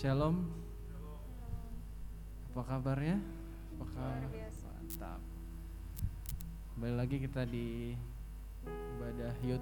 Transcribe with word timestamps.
Shalom. 0.00 0.48
Apa 2.48 2.64
kabarnya? 2.64 3.20
Luar 3.76 4.24
biasa. 4.32 4.72
mantap? 4.80 5.20
Kembali 6.72 6.94
lagi 6.96 7.16
kita 7.20 7.44
di 7.44 7.92
ibadah 8.96 9.36
Yud 9.44 9.60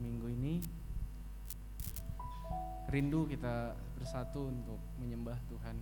minggu 0.00 0.32
ini. 0.32 0.54
Rindu 2.88 3.28
kita 3.28 3.76
bersatu 4.00 4.48
untuk 4.48 4.80
menyembah 4.96 5.36
Tuhan. 5.52 5.76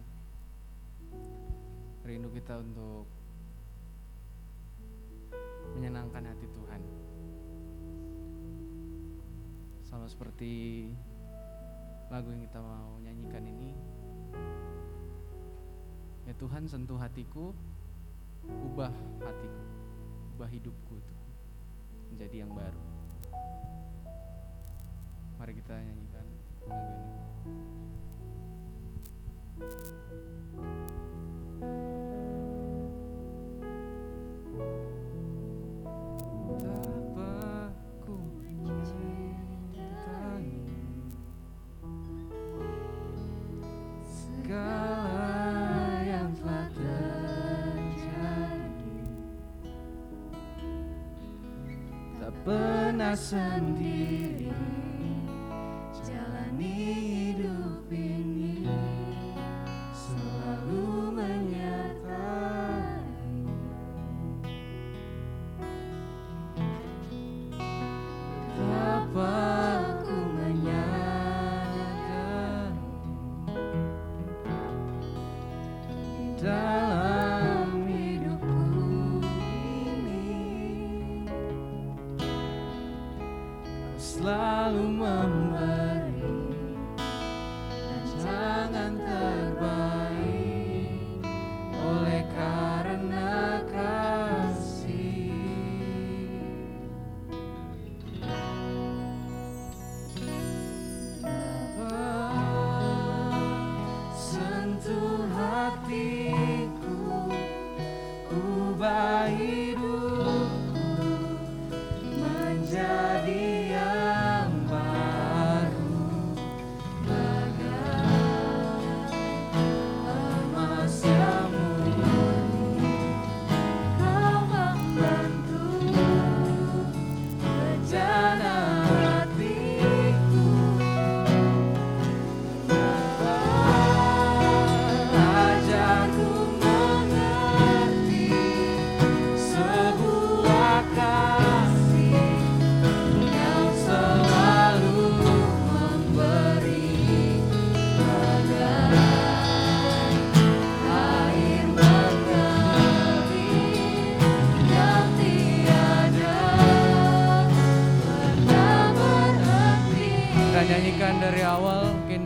Rindu 2.03 2.35
kita 2.35 2.67
untuk 2.67 3.07
menyenangkan 5.79 6.35
hati 6.35 6.51
Tuhan. 6.51 6.83
Sama 9.87 10.11
seperti 10.11 10.91
lagu 12.13 12.29
yang 12.29 12.45
kita 12.45 12.61
mau 12.61 13.01
nyanyikan 13.01 13.41
ini. 13.41 13.73
Ya 16.29 16.37
Tuhan 16.37 16.69
sentuh 16.69 17.01
hatiku, 17.01 17.57
ubah 18.45 18.93
hatiku, 19.25 19.63
ubah 20.37 20.49
hidupku 20.53 21.01
itu 21.01 21.17
menjadi 22.13 22.45
yang 22.45 22.53
baru. 22.53 22.85
Mari 25.41 25.53
kita 25.57 25.73
nyanyikan 25.73 26.27
lagu 26.69 26.85
ini. 26.85 27.13
Betapa 30.53 30.82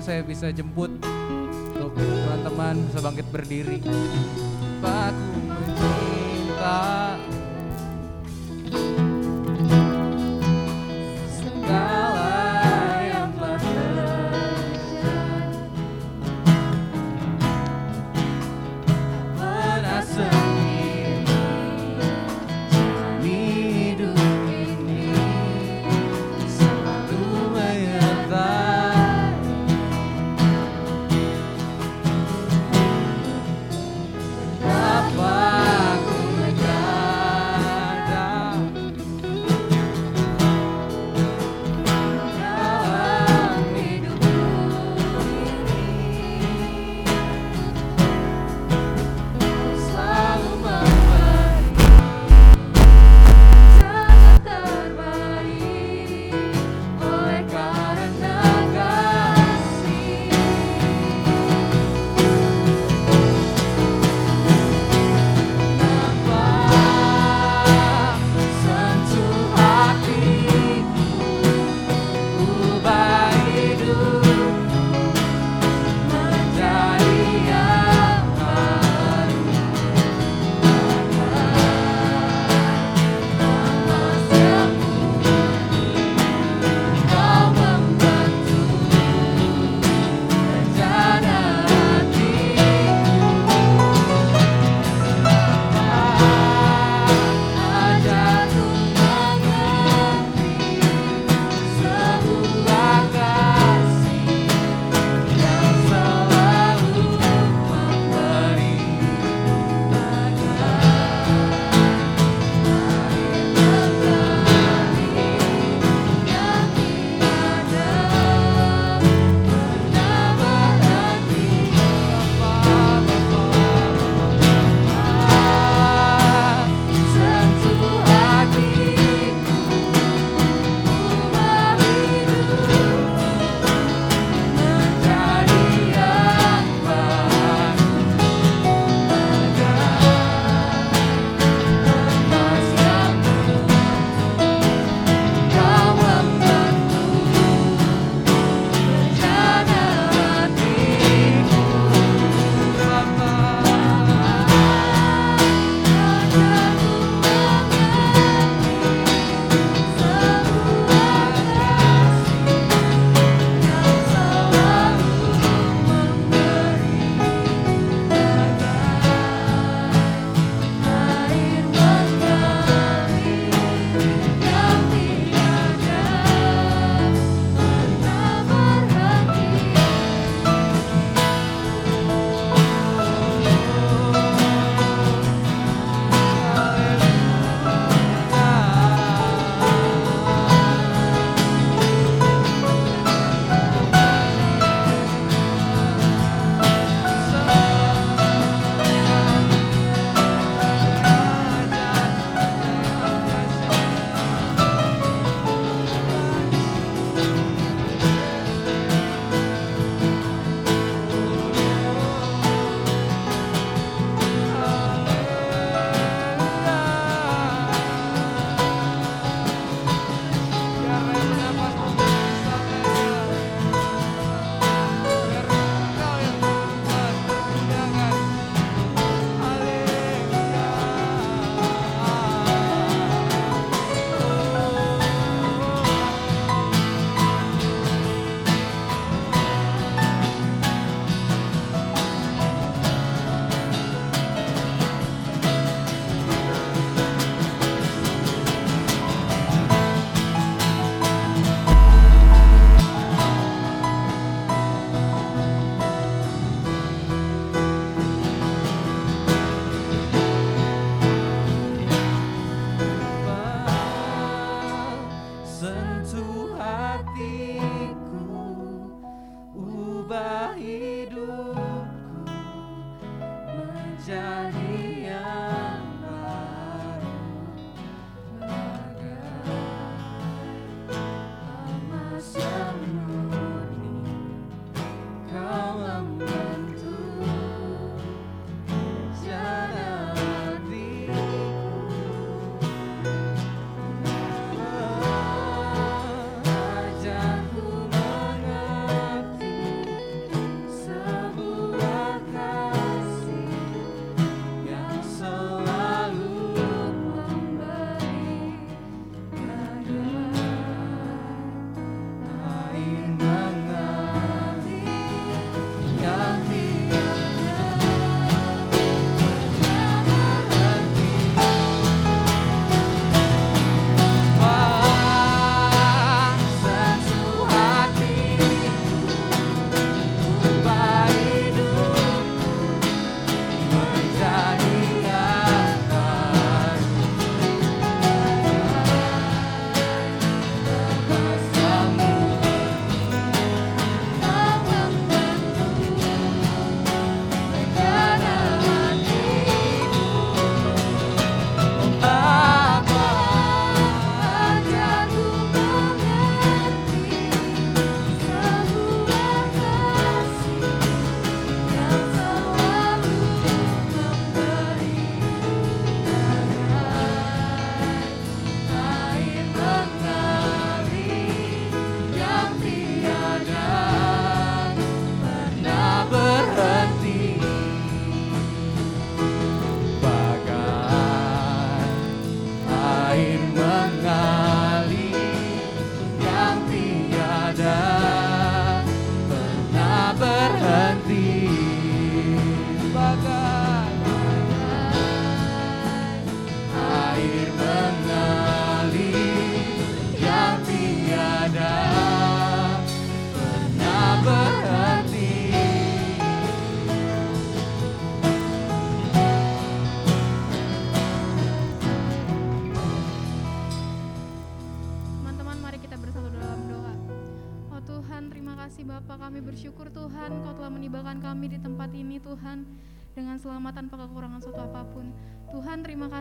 saya 0.06 0.22
bisa 0.22 0.55
jemput 0.55 0.95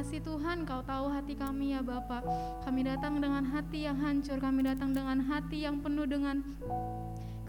kasih 0.05 0.21
Tuhan 0.31 0.63
Kau 0.63 0.79
tahu 0.85 1.11
hati 1.11 1.33
kami 1.35 1.75
ya 1.75 1.81
Bapak. 1.83 2.23
Kami 2.63 2.87
datang 2.87 3.19
dengan 3.19 3.43
hati 3.47 3.83
yang 3.83 3.99
hancur, 3.99 4.39
kami 4.39 4.63
datang 4.63 4.95
dengan 4.95 5.17
hati 5.23 5.67
yang 5.67 5.83
penuh 5.83 6.07
dengan 6.07 6.39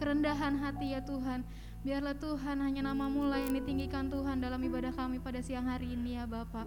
kerendahan 0.00 0.58
hati 0.58 0.96
ya 0.96 1.04
Tuhan. 1.04 1.46
Biarlah 1.86 2.18
Tuhan 2.18 2.58
hanya 2.58 2.90
nama 2.90 3.06
mula 3.06 3.38
yang 3.38 3.54
ditinggikan 3.54 4.10
Tuhan 4.10 4.42
dalam 4.42 4.58
ibadah 4.58 4.90
kami 4.90 5.22
pada 5.22 5.38
siang 5.38 5.70
hari 5.70 5.94
ini 5.94 6.18
ya 6.18 6.26
Bapak. 6.26 6.66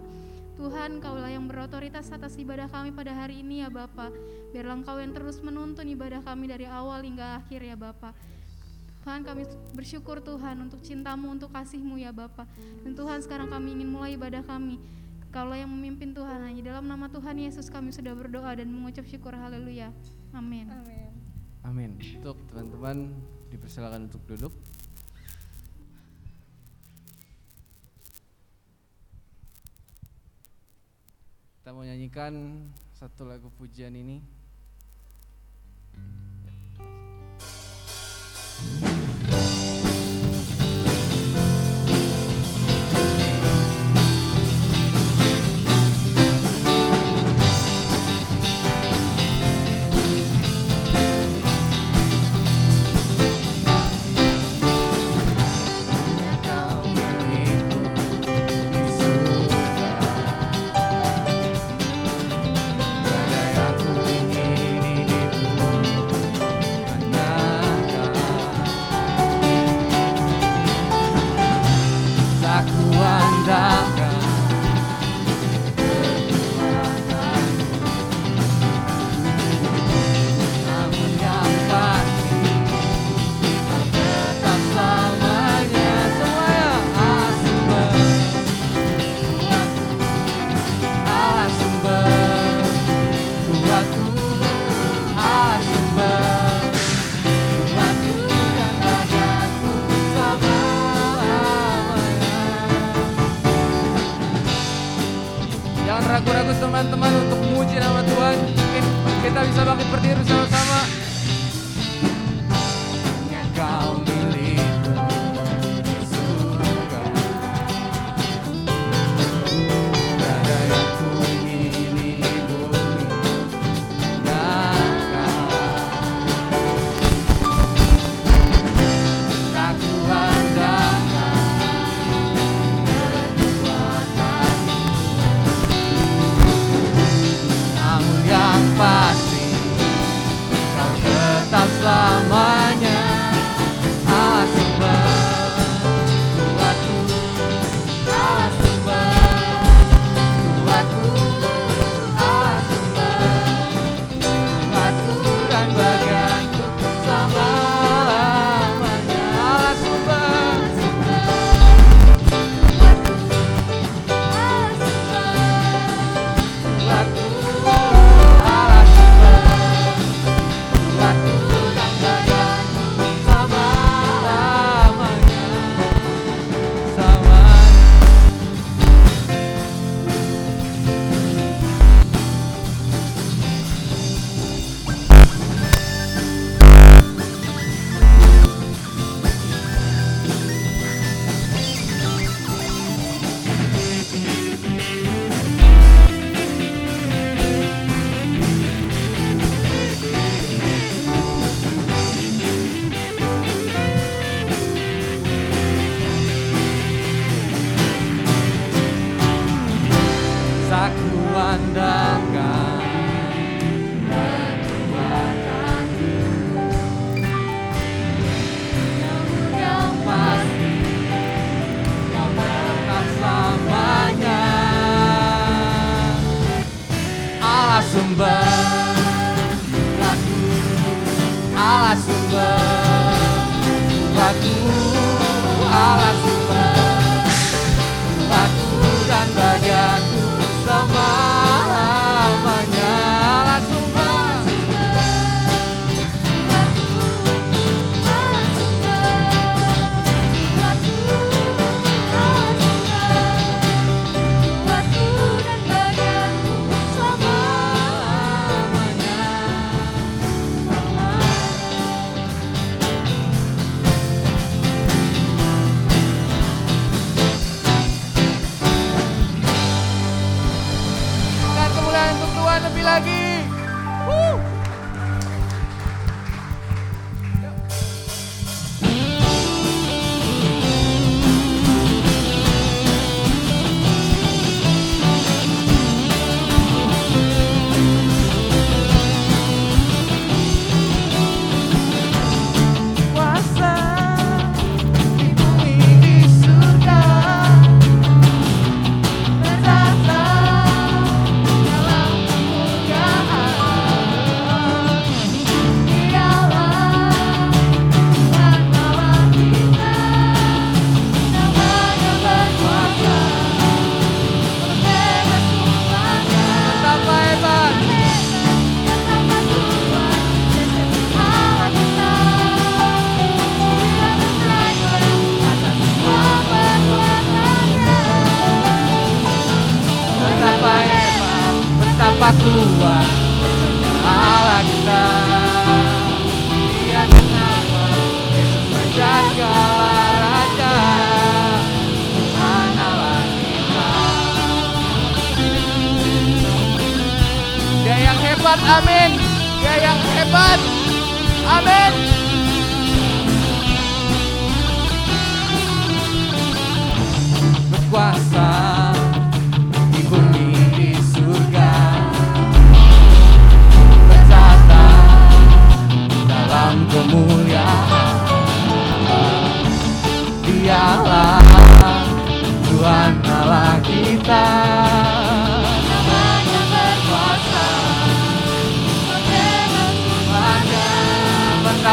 Tuhan 0.56 1.04
Kaulah 1.04 1.28
yang 1.28 1.44
berotoritas 1.44 2.08
atas 2.08 2.36
ibadah 2.40 2.68
kami 2.72 2.88
pada 2.92 3.12
hari 3.12 3.44
ini 3.44 3.60
ya 3.60 3.68
Bapak. 3.68 4.12
Biarlah 4.56 4.80
Engkau 4.80 4.96
yang 4.96 5.12
terus 5.12 5.40
menuntun 5.44 5.84
ibadah 5.84 6.24
kami 6.24 6.48
dari 6.48 6.64
awal 6.64 7.04
hingga 7.04 7.44
akhir 7.44 7.60
ya 7.60 7.76
Bapak. 7.76 8.16
Tuhan 9.00 9.24
kami 9.24 9.48
bersyukur 9.72 10.20
Tuhan 10.20 10.60
untuk 10.60 10.84
cintamu, 10.84 11.32
untuk 11.32 11.48
kasihmu 11.50 11.96
ya 11.96 12.12
Bapak. 12.12 12.44
Dan 12.84 12.92
Tuhan 12.92 13.24
sekarang 13.24 13.48
kami 13.48 13.80
ingin 13.80 13.88
mulai 13.88 14.14
ibadah 14.14 14.44
kami 14.44 14.76
Kaulah 15.30 15.62
yang 15.62 15.70
memimpin 15.70 16.10
Tuhan 16.10 16.42
hanya 16.42 16.58
dalam 16.74 16.90
nama 16.90 17.06
Tuhan 17.06 17.38
Yesus 17.38 17.70
kami 17.70 17.94
sudah 17.94 18.18
berdoa 18.18 18.50
dan 18.50 18.66
mengucap 18.66 19.06
syukur 19.06 19.30
haleluya. 19.30 19.94
Amin. 20.34 20.66
Amin. 20.66 21.14
Amin. 21.62 21.90
Untuk 22.18 22.34
teman-teman 22.50 23.14
dipersilakan 23.54 24.10
untuk 24.10 24.26
duduk. 24.26 24.50
Kita 31.62 31.70
mau 31.70 31.86
nyanyikan 31.86 32.66
satu 32.98 33.22
lagu 33.22 33.54
pujian 33.54 33.94
ini. 33.94 34.18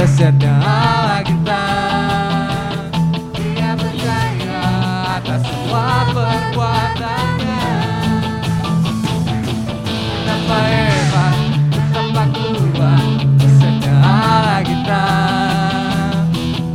Dahsyatnya 0.00 0.56
Allah 0.64 1.20
kita 1.28 1.64
Dia 3.36 3.76
percaya 3.76 4.60
atas 5.20 5.44
semua 5.44 6.08
perbuatannya. 6.08 7.64
Tanpa 10.24 10.56
hebat, 10.72 11.36
tanpa 11.92 12.22
kuat 12.32 13.04
Dahsyatnya 13.44 13.94
Allah 14.00 14.60
kita 14.64 15.04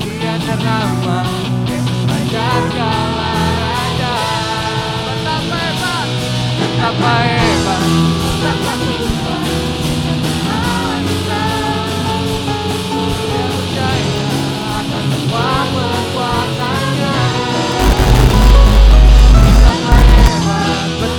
Dia 0.05 0.33
ternama 0.45 1.17
Yesus 1.65 1.99
Raja 2.05 2.47
Kala 2.77 3.33
Raja 3.57 4.15
Tanpa 5.25 5.57
hebat, 5.65 6.07
tanpa 6.77 7.13
hebat 7.25 7.34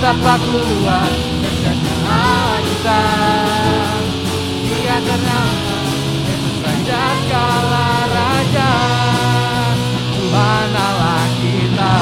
apa 0.07 0.39
kuat 0.39 1.13
kerjaan 1.67 2.63
kita 2.63 3.03
Dia 4.63 4.97
ternama 5.03 5.75
Yesus 6.23 6.55
Raja 6.63 7.03
segala 7.27 7.87
Raja 8.07 8.71
Tuhan 10.37 10.71
Allah 10.75 11.25
kita. 11.41 11.95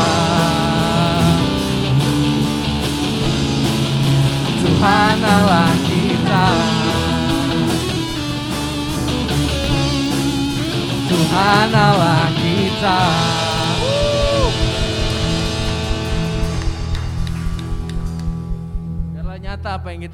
Tuhan 4.59 5.19
Allah 5.23 5.71
kita. 5.87 6.47
Tuhan 11.09 11.69
Allah 11.73 12.27
kita 12.37 12.99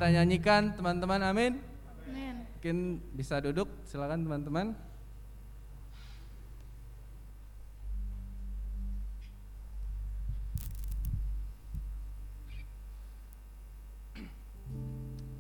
kita 0.02 0.18
nyanyikan 0.18 0.74
teman-teman 0.74 1.22
amin 1.22 1.62
Amin. 2.10 2.42
Mungkin 2.58 2.78
bisa 3.14 3.38
duduk 3.38 3.70
silakan 3.86 4.26
teman-teman 4.26 4.74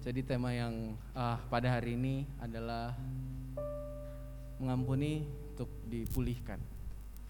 Jadi 0.05 0.21
tema 0.29 0.53
yang 0.53 0.93
ah, 1.17 1.41
pada 1.49 1.81
hari 1.81 1.97
ini 1.97 2.29
adalah 2.37 2.93
mengampuni 4.61 5.25
untuk 5.57 5.73
dipulihkan. 5.89 6.61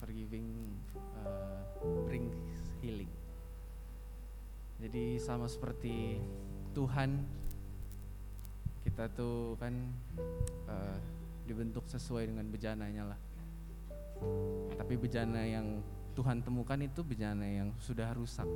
Forgiving 0.03 0.75
uh, 1.23 1.63
brings 2.03 2.35
healing. 2.83 3.11
Jadi 4.83 5.15
sama 5.15 5.47
seperti 5.47 6.19
Tuhan 6.71 7.09
kita 8.81 9.05
tuh 9.13 9.55
kan 9.61 9.73
uh, 10.67 10.97
dibentuk 11.45 11.85
sesuai 11.85 12.31
dengan 12.31 12.47
bejananya 12.49 13.13
lah. 13.13 13.19
Tapi 14.77 14.93
bejana 14.97 15.41
yang 15.45 15.81
Tuhan 16.13 16.43
temukan 16.43 16.77
itu 16.81 17.01
bejana 17.01 17.45
yang 17.47 17.69
sudah 17.81 18.11
rusak. 18.13 18.47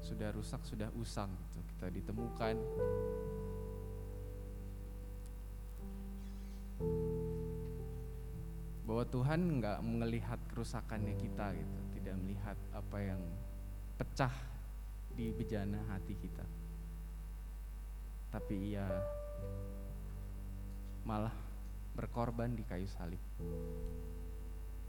Sudah 0.00 0.32
rusak, 0.32 0.60
sudah 0.64 0.88
usang 0.96 1.28
gitu. 1.48 1.60
Kita 1.74 1.86
ditemukan 1.92 2.54
bahwa 8.90 9.04
Tuhan 9.06 9.40
nggak 9.62 9.78
melihat 9.86 10.40
kerusakannya 10.50 11.14
kita 11.14 11.54
gitu, 11.54 11.78
tidak 12.00 12.14
melihat 12.26 12.58
apa 12.74 12.98
yang 12.98 13.22
pecah 13.94 14.34
di 15.14 15.30
bejana 15.30 15.78
hati 15.92 16.18
kita. 16.18 16.59
Tapi 18.30 18.74
ia 18.74 18.86
malah 21.02 21.34
berkorban 21.98 22.54
di 22.54 22.62
kayu 22.62 22.86
salib. 22.86 23.18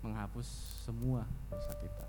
Menghapus 0.06 0.47
semua 0.86 1.25
dosa 1.49 1.73
kita. 1.82 2.06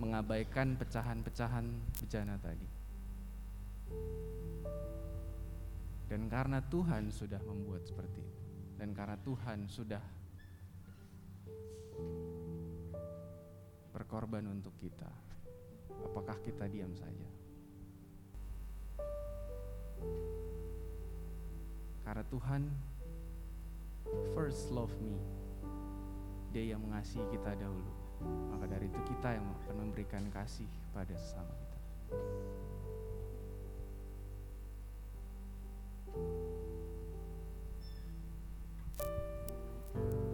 Mengabaikan 0.00 0.76
pecahan-pecahan 0.76 1.64
bejana 2.00 2.36
tadi. 2.40 2.68
Dan 6.06 6.30
karena 6.30 6.62
Tuhan 6.62 7.10
sudah 7.10 7.42
membuat 7.42 7.82
seperti 7.82 8.22
itu, 8.22 8.42
dan 8.78 8.94
karena 8.94 9.18
Tuhan 9.26 9.66
sudah 9.66 10.02
berkorban 13.90 14.46
untuk 14.46 14.70
kita, 14.78 15.10
apakah 16.06 16.38
kita 16.46 16.70
diam 16.70 16.94
saja? 16.94 17.26
Karena 22.06 22.24
Tuhan 22.30 22.62
first 24.32 24.70
love 24.70 24.94
me, 25.02 25.18
Dia 26.54 26.76
yang 26.76 26.82
mengasihi 26.86 27.24
kita 27.34 27.52
dahulu. 27.58 27.92
Maka 28.54 28.64
dari 28.70 28.88
itu 28.88 29.00
kita 29.04 29.36
yang 29.36 29.46
akan 29.64 29.74
memberikan 29.86 30.24
kasih 30.32 30.68
kepada 30.88 31.12
sesama 31.18 31.52
kita. 31.52 31.78
broken 39.96 40.25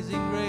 Amazing. 0.00 0.32
rain. 0.32 0.39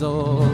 soul. 0.00 0.49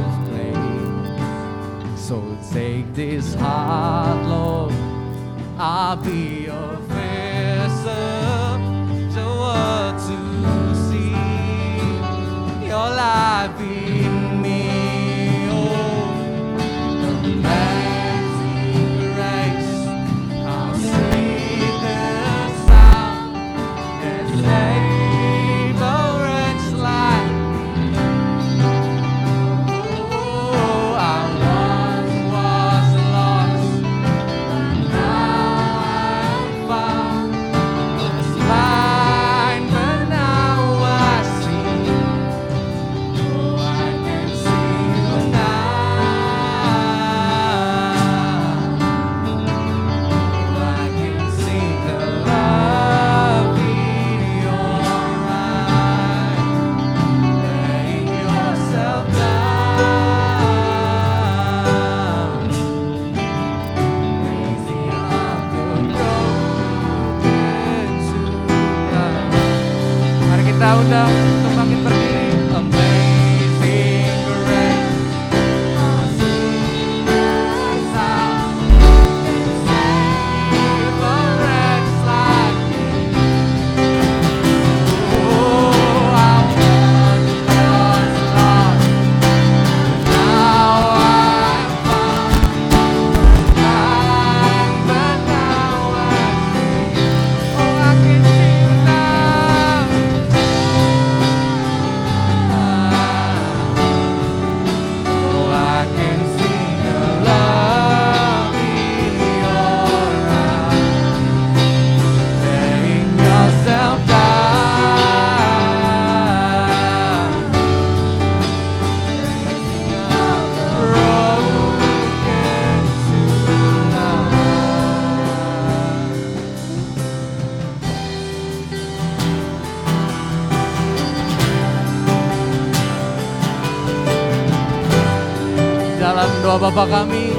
Doa 136.56 136.72
Bapa 136.72 136.88
kami 136.88 137.36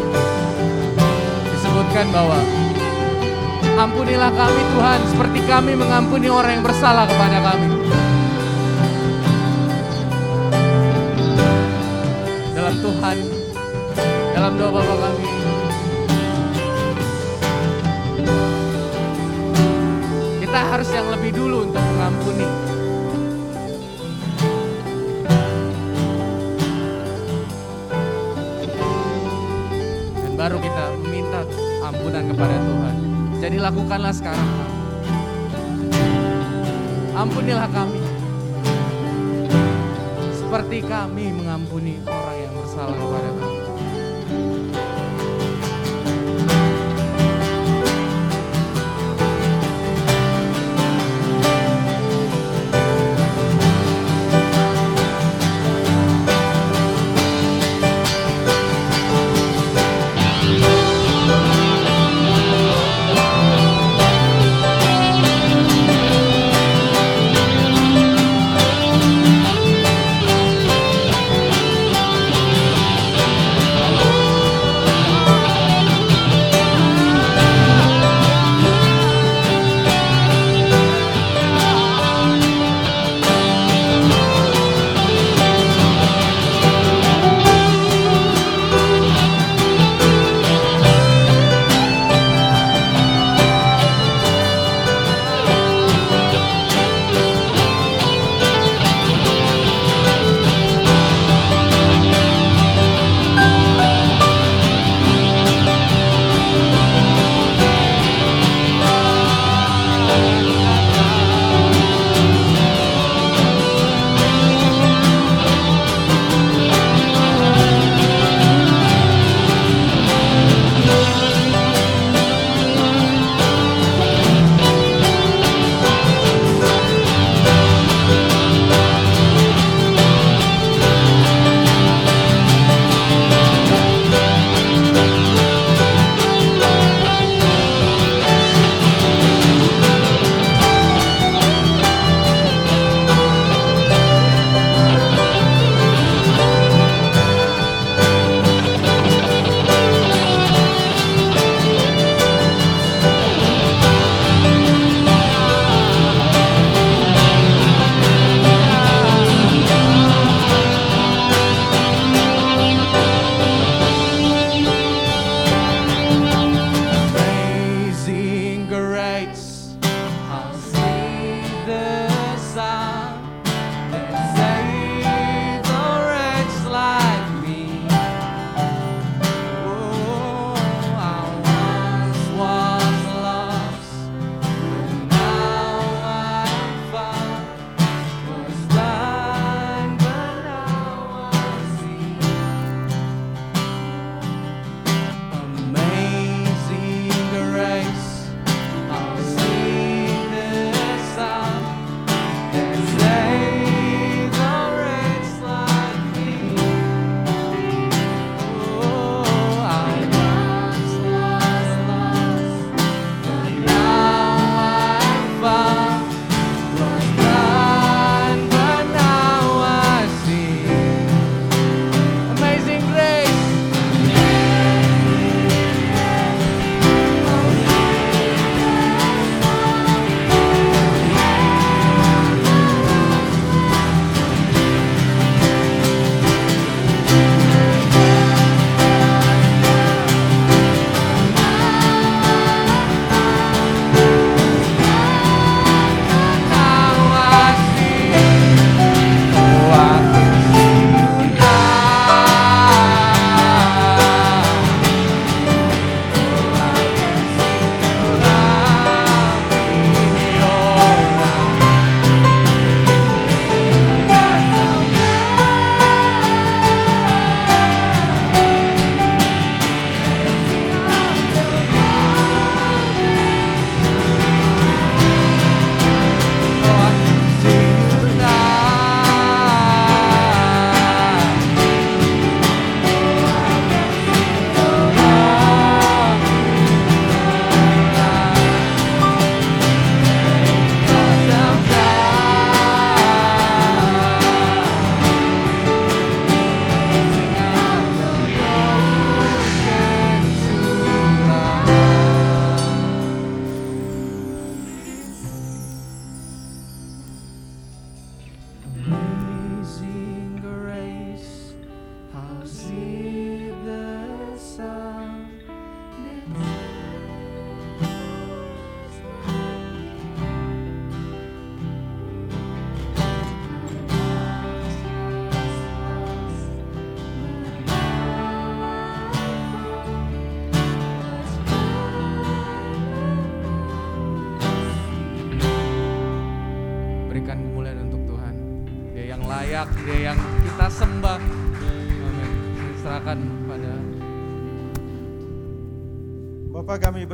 disebutkan 1.50 2.06
bahwa 2.14 2.38
ampunilah 3.82 4.30
kami 4.30 4.62
Tuhan 4.78 5.00
seperti 5.10 5.40
kami 5.50 5.74
mengampuni 5.74 6.30
orang 6.30 6.62
yang 6.62 6.66
bersalah 6.70 7.10
kepada 7.10 7.42
kami. 7.50 7.70
Dalam 12.54 12.76
Tuhan, 12.78 13.18
dalam 14.38 14.54
doa 14.54 14.70
Bapa 14.70 14.96
kami, 15.02 15.30
kita 20.46 20.60
harus 20.62 20.90
yang 20.94 21.10
lebih 21.10 21.34
dulu 21.34 21.66
untuk 21.66 21.82
mengampuni. 21.82 22.77
Ampunan 31.88 32.24
kepada 32.28 32.56
Tuhan. 32.60 32.96
Jadi 33.40 33.58
lakukanlah 33.64 34.12
sekarang. 34.12 34.52
Ampunilah 37.16 37.70
kami. 37.72 38.02
Seperti 40.36 40.78
kami 40.84 41.32
mengampuni 41.32 42.00
orang 42.08 42.38
yang 42.38 42.54
bersalah 42.56 42.96
kepada 42.96 43.30
kami. 43.36 43.47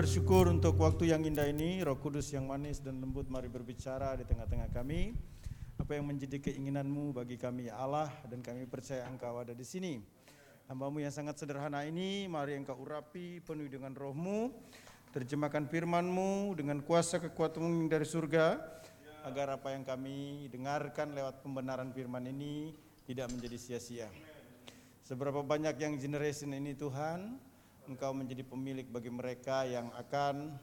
Bersyukur 0.03 0.51
untuk 0.51 0.83
waktu 0.83 1.15
yang 1.15 1.23
indah 1.23 1.47
ini, 1.47 1.79
Roh 1.79 1.95
Kudus 1.95 2.27
yang 2.35 2.43
manis 2.43 2.83
dan 2.83 2.99
lembut 2.99 3.31
mari 3.31 3.47
berbicara 3.47 4.19
di 4.19 4.27
tengah-tengah 4.27 4.67
kami. 4.75 5.15
Apa 5.79 5.95
yang 5.95 6.03
menjadi 6.03 6.43
keinginanmu 6.43 7.15
bagi 7.15 7.39
kami 7.39 7.71
Allah 7.71 8.11
dan 8.27 8.43
kami 8.43 8.67
percaya 8.67 9.07
Engkau 9.07 9.39
ada 9.39 9.55
di 9.55 9.63
sini. 9.63 10.03
Hambamu 10.67 10.99
yang 10.99 11.15
sangat 11.15 11.39
sederhana 11.39 11.87
ini, 11.87 12.27
mari 12.27 12.59
Engkau 12.59 12.75
urapi 12.83 13.39
penuhi 13.47 13.71
dengan 13.71 13.95
rohmu, 13.95 14.51
terjemahkan 15.15 15.71
firmanmu 15.71 16.51
dengan 16.51 16.83
kuasa 16.83 17.23
kekuatanmu 17.23 17.87
dari 17.87 18.03
surga, 18.03 18.59
agar 19.23 19.55
apa 19.55 19.71
yang 19.71 19.87
kami 19.87 20.51
dengarkan 20.51 21.15
lewat 21.15 21.39
pembenaran 21.47 21.95
firman 21.95 22.27
ini 22.27 22.75
tidak 23.07 23.31
menjadi 23.31 23.55
sia-sia. 23.55 24.11
Seberapa 25.07 25.39
banyak 25.39 25.79
yang 25.79 25.95
generation 25.95 26.51
ini 26.51 26.75
Tuhan, 26.75 27.39
Engkau 27.83 28.15
menjadi 28.15 28.47
pemilik 28.47 28.87
bagi 28.87 29.11
mereka 29.11 29.67
yang 29.67 29.91
akan 29.91 30.55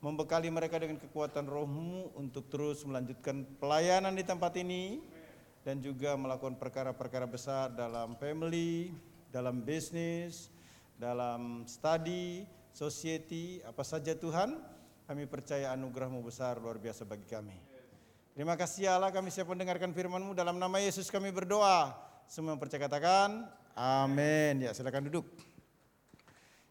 membekali 0.00 0.48
mereka 0.48 0.76
dengan 0.80 1.00
kekuatan 1.00 1.48
rohmu 1.48 2.12
untuk 2.16 2.48
terus 2.52 2.84
melanjutkan 2.84 3.44
pelayanan 3.60 4.12
di 4.12 4.24
tempat 4.24 4.52
ini 4.60 5.00
dan 5.64 5.80
juga 5.80 6.12
melakukan 6.16 6.60
perkara-perkara 6.60 7.24
besar 7.24 7.72
dalam 7.72 8.16
family, 8.20 8.92
dalam 9.32 9.64
bisnis, 9.64 10.52
dalam 11.00 11.64
study, 11.64 12.44
society, 12.72 13.64
apa 13.64 13.80
saja 13.80 14.12
Tuhan, 14.12 14.60
kami 15.08 15.24
percaya 15.24 15.72
anugerahmu 15.72 16.20
besar 16.20 16.60
luar 16.60 16.76
biasa 16.76 17.08
bagi 17.08 17.24
kami. 17.24 17.56
Terima 18.36 18.58
kasih 18.60 18.90
ya 18.90 18.92
Allah 18.98 19.14
kami 19.14 19.30
siap 19.32 19.46
mendengarkan 19.46 19.94
firmanmu 19.94 20.36
dalam 20.36 20.60
nama 20.60 20.80
Yesus 20.80 21.06
kami 21.08 21.32
berdoa. 21.32 21.96
Semua 22.28 22.56
yang 22.56 22.60
percaya 22.60 22.88
katakan 22.88 23.46
amin. 23.72 24.68
Ya 24.68 24.74
silakan 24.74 25.06
duduk. 25.06 25.53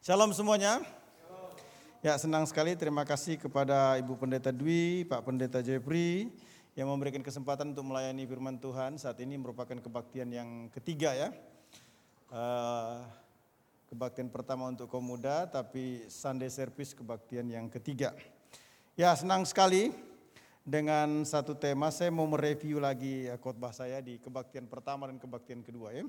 Shalom 0.04 0.36
semuanya. 0.36 0.84
Ya 2.04 2.20
senang 2.20 2.44
sekali 2.44 2.76
terima 2.76 3.08
kasih 3.08 3.40
kepada 3.40 3.96
Ibu 4.04 4.20
Pendeta 4.20 4.52
Dwi, 4.52 5.08
Pak 5.08 5.24
Pendeta 5.24 5.64
Jeffrey 5.64 6.28
yang 6.76 6.92
memberikan 6.92 7.24
kesempatan 7.24 7.72
untuk 7.72 7.88
melayani 7.88 8.28
firman 8.28 8.60
Tuhan. 8.60 9.00
Saat 9.00 9.24
ini 9.24 9.40
merupakan 9.40 9.80
kebaktian 9.80 10.28
yang 10.28 10.68
ketiga 10.76 11.16
ya. 11.16 11.32
Uh, 12.28 13.00
kebaktian 13.88 14.28
pertama 14.28 14.68
untuk 14.68 14.92
kaum 14.92 15.08
muda, 15.08 15.48
tapi 15.48 16.04
Sunday 16.12 16.52
service 16.52 16.92
kebaktian 16.92 17.48
yang 17.48 17.72
ketiga. 17.72 18.12
Ya 19.00 19.16
senang 19.16 19.48
sekali 19.48 19.96
dengan 20.68 21.24
satu 21.24 21.56
tema 21.56 21.96
saya 21.96 22.12
mau 22.12 22.28
mereview 22.28 22.84
lagi 22.84 23.32
khotbah 23.40 23.72
saya 23.72 24.04
di 24.04 24.20
kebaktian 24.20 24.68
pertama 24.68 25.08
dan 25.08 25.16
kebaktian 25.16 25.64
kedua 25.64 25.96
ya. 25.96 26.04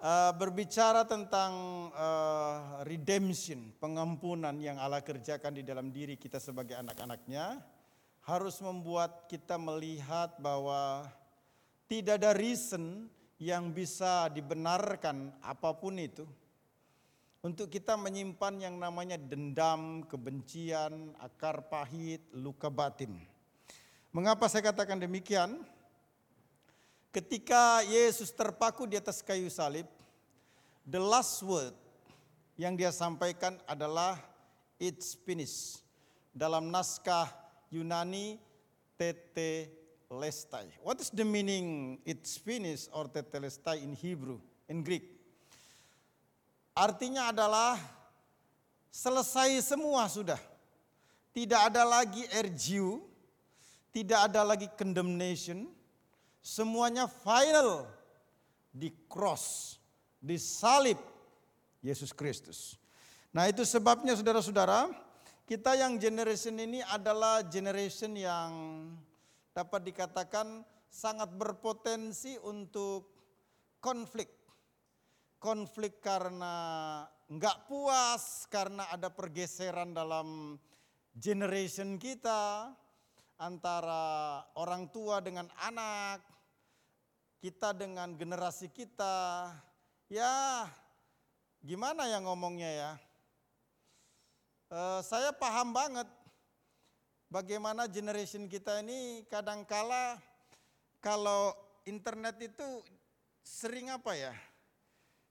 Uh, 0.00 0.32
berbicara 0.32 1.04
tentang 1.04 1.52
uh, 1.92 2.80
redemption, 2.88 3.68
pengampunan 3.76 4.56
yang 4.56 4.80
Allah 4.80 5.04
kerjakan 5.04 5.52
di 5.52 5.60
dalam 5.60 5.92
diri 5.92 6.16
kita 6.16 6.40
sebagai 6.40 6.72
anak-anaknya, 6.80 7.60
harus 8.24 8.56
membuat 8.64 9.28
kita 9.28 9.60
melihat 9.60 10.40
bahwa 10.40 11.04
tidak 11.84 12.16
ada 12.16 12.32
reason 12.32 13.12
yang 13.36 13.76
bisa 13.76 14.32
dibenarkan 14.32 15.36
apa 15.44 15.76
pun 15.76 16.00
itu 16.00 16.24
untuk 17.44 17.68
kita 17.72 17.96
menyimpan 17.96 18.56
yang 18.56 18.76
namanya 18.80 19.16
dendam, 19.16 20.04
kebencian, 20.08 21.12
akar 21.20 21.68
pahit, 21.68 22.20
luka 22.36 22.72
batin. 22.72 23.16
Mengapa 24.16 24.48
saya 24.48 24.72
katakan 24.72 25.00
demikian? 25.00 25.60
Ketika 27.10 27.82
Yesus 27.90 28.30
terpaku 28.30 28.86
di 28.86 28.94
atas 28.94 29.18
kayu 29.18 29.50
salib, 29.50 29.82
the 30.86 31.02
last 31.02 31.42
word 31.42 31.74
yang 32.54 32.78
dia 32.78 32.94
sampaikan 32.94 33.58
adalah 33.66 34.14
it's 34.78 35.18
finished. 35.26 35.82
Dalam 36.30 36.70
naskah 36.70 37.26
Yunani 37.74 38.38
tete 38.94 39.74
lestai. 40.06 40.70
What 40.86 41.02
is 41.02 41.10
the 41.10 41.26
meaning 41.26 41.98
it's 42.06 42.38
finished 42.38 42.86
or 42.94 43.10
tete 43.10 43.42
lestai 43.42 43.82
in 43.82 43.90
Hebrew, 43.98 44.38
in 44.70 44.86
Greek? 44.86 45.02
Artinya 46.78 47.34
adalah 47.34 47.74
selesai 48.94 49.58
semua 49.66 50.06
sudah. 50.06 50.38
Tidak 51.34 51.58
ada 51.58 51.82
lagi 51.82 52.22
ergiu, 52.30 53.02
tidak 53.90 54.30
ada 54.30 54.46
lagi 54.46 54.70
condemnation, 54.78 55.66
Semuanya 56.40 57.04
final 57.04 57.84
di 58.72 58.88
cross, 59.06 59.76
di 60.16 60.40
salib 60.40 60.96
Yesus 61.84 62.16
Kristus. 62.16 62.80
Nah 63.30 63.46
itu 63.46 63.62
sebabnya 63.62 64.16
saudara-saudara, 64.16 64.88
kita 65.44 65.76
yang 65.76 66.00
generation 66.00 66.56
ini 66.56 66.80
adalah 66.82 67.44
generation 67.44 68.16
yang 68.16 68.50
dapat 69.52 69.92
dikatakan 69.92 70.64
sangat 70.90 71.30
berpotensi 71.36 72.40
untuk 72.42 73.12
konflik. 73.78 74.30
Konflik 75.40 76.04
karena 76.04 77.02
nggak 77.30 77.70
puas, 77.70 78.44
karena 78.50 78.90
ada 78.92 79.08
pergeseran 79.08 79.94
dalam 79.94 80.58
generation 81.16 81.96
kita, 81.96 82.74
antara 83.40 84.44
orang 84.52 84.92
tua 84.92 85.24
dengan 85.24 85.48
anak, 85.56 86.20
kita 87.40 87.72
dengan 87.72 88.12
generasi 88.12 88.68
kita. 88.68 89.48
Ya, 90.12 90.68
gimana 91.64 92.04
ya 92.04 92.20
ngomongnya 92.20 92.68
ya? 92.68 92.92
Uh, 94.70 95.00
saya 95.02 95.32
paham 95.34 95.72
banget 95.72 96.06
bagaimana 97.32 97.90
generation 97.90 98.46
kita 98.46 98.84
ini 98.84 99.26
kadangkala 99.26 100.20
kalau 101.02 101.56
internet 101.88 102.36
itu 102.44 102.84
sering 103.40 103.88
apa 103.88 104.12
ya? 104.14 104.34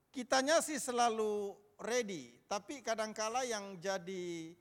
Kitanya 0.10 0.58
sih 0.66 0.82
selalu 0.82 1.54
ready, 1.78 2.34
tapi 2.50 2.82
kadangkala 2.82 3.46
yang 3.46 3.78
jadi 3.78 4.58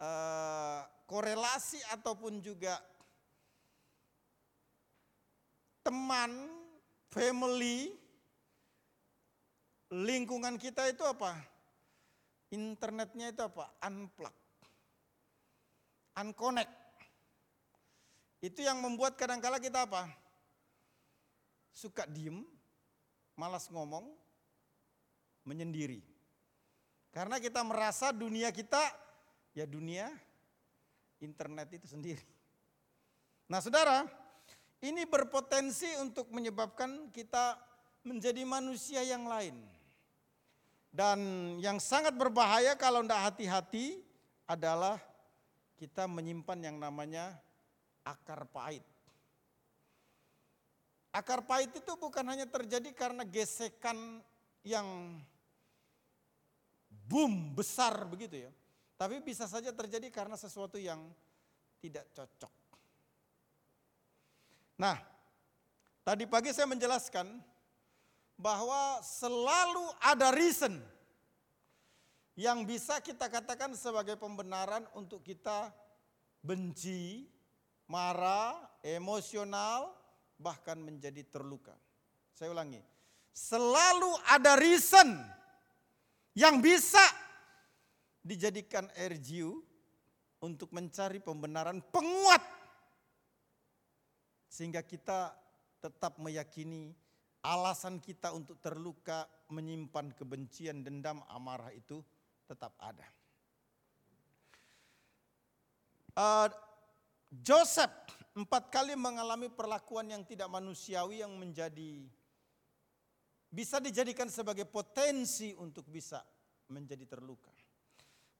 uh, 0.00 0.80
korelasi 1.04 1.78
ataupun 1.94 2.40
juga 2.40 2.80
teman, 5.84 6.48
family, 7.12 7.94
lingkungan 9.92 10.56
kita 10.56 10.88
itu 10.90 11.04
apa? 11.04 11.36
Internetnya 12.50 13.30
itu 13.30 13.42
apa? 13.44 13.70
Unplug. 13.86 14.34
Unconnect. 16.18 16.72
Itu 18.40 18.64
yang 18.64 18.80
membuat 18.80 19.14
kadangkala 19.20 19.60
kita 19.60 19.86
apa? 19.86 20.10
Suka 21.70 22.08
diem, 22.08 22.42
malas 23.38 23.70
ngomong, 23.70 24.10
menyendiri. 25.46 26.02
Karena 27.10 27.38
kita 27.42 27.62
merasa 27.62 28.14
dunia 28.14 28.50
kita 28.54 29.09
ya 29.60 29.68
dunia 29.68 30.08
internet 31.20 31.68
itu 31.76 31.84
sendiri. 31.84 32.24
Nah 33.44 33.60
saudara, 33.60 34.08
ini 34.80 35.04
berpotensi 35.04 36.00
untuk 36.00 36.32
menyebabkan 36.32 37.12
kita 37.12 37.60
menjadi 38.00 38.40
manusia 38.48 39.04
yang 39.04 39.28
lain. 39.28 39.52
Dan 40.90 41.20
yang 41.62 41.76
sangat 41.78 42.16
berbahaya 42.16 42.74
kalau 42.74 43.04
tidak 43.04 43.20
hati-hati 43.30 44.00
adalah 44.48 44.98
kita 45.78 46.08
menyimpan 46.08 46.72
yang 46.72 46.76
namanya 46.80 47.36
akar 48.02 48.48
pahit. 48.48 48.82
Akar 51.14 51.44
pahit 51.44 51.70
itu 51.74 51.92
bukan 51.94 52.24
hanya 52.26 52.46
terjadi 52.48 52.90
karena 52.90 53.22
gesekan 53.22 54.22
yang 54.66 54.86
boom 57.06 57.54
besar 57.54 58.06
begitu 58.06 58.46
ya. 58.46 58.52
Tapi 59.00 59.24
bisa 59.24 59.48
saja 59.48 59.72
terjadi 59.72 60.12
karena 60.12 60.36
sesuatu 60.36 60.76
yang 60.76 61.00
tidak 61.80 62.04
cocok. 62.12 62.52
Nah, 64.76 65.00
tadi 66.04 66.28
pagi 66.28 66.52
saya 66.52 66.68
menjelaskan 66.68 67.40
bahwa 68.36 69.00
selalu 69.00 69.88
ada 70.04 70.28
reason 70.36 70.76
yang 72.36 72.68
bisa 72.68 73.00
kita 73.00 73.32
katakan 73.32 73.72
sebagai 73.72 74.20
pembenaran 74.20 74.84
untuk 74.92 75.24
kita 75.24 75.72
benci, 76.44 77.24
marah, 77.88 78.52
emosional, 78.84 79.96
bahkan 80.36 80.76
menjadi 80.76 81.24
terluka. 81.24 81.72
Saya 82.36 82.52
ulangi, 82.52 82.84
selalu 83.32 84.12
ada 84.28 84.60
reason 84.60 85.08
yang 86.36 86.60
bisa 86.60 87.29
dijadikan 88.20 88.88
RGU 88.92 89.60
untuk 90.40 90.72
mencari 90.72 91.20
pembenaran 91.20 91.80
penguat 91.92 92.40
sehingga 94.50 94.82
kita 94.82 95.32
tetap 95.80 96.20
meyakini 96.20 96.92
alasan 97.40 98.02
kita 98.02 98.36
untuk 98.36 98.60
terluka, 98.60 99.24
menyimpan 99.48 100.12
kebencian, 100.12 100.84
dendam, 100.84 101.24
amarah 101.32 101.72
itu 101.72 102.04
tetap 102.44 102.76
ada. 102.76 103.06
Uh, 106.12 106.50
Joseph 107.30 107.94
empat 108.34 108.68
kali 108.68 108.98
mengalami 108.98 109.46
perlakuan 109.48 110.10
yang 110.10 110.26
tidak 110.26 110.50
manusiawi 110.50 111.22
yang 111.22 111.32
menjadi 111.38 112.04
bisa 113.50 113.78
dijadikan 113.78 114.26
sebagai 114.30 114.66
potensi 114.66 115.54
untuk 115.54 115.86
bisa 115.86 116.22
menjadi 116.70 117.06
terluka. 117.06 117.50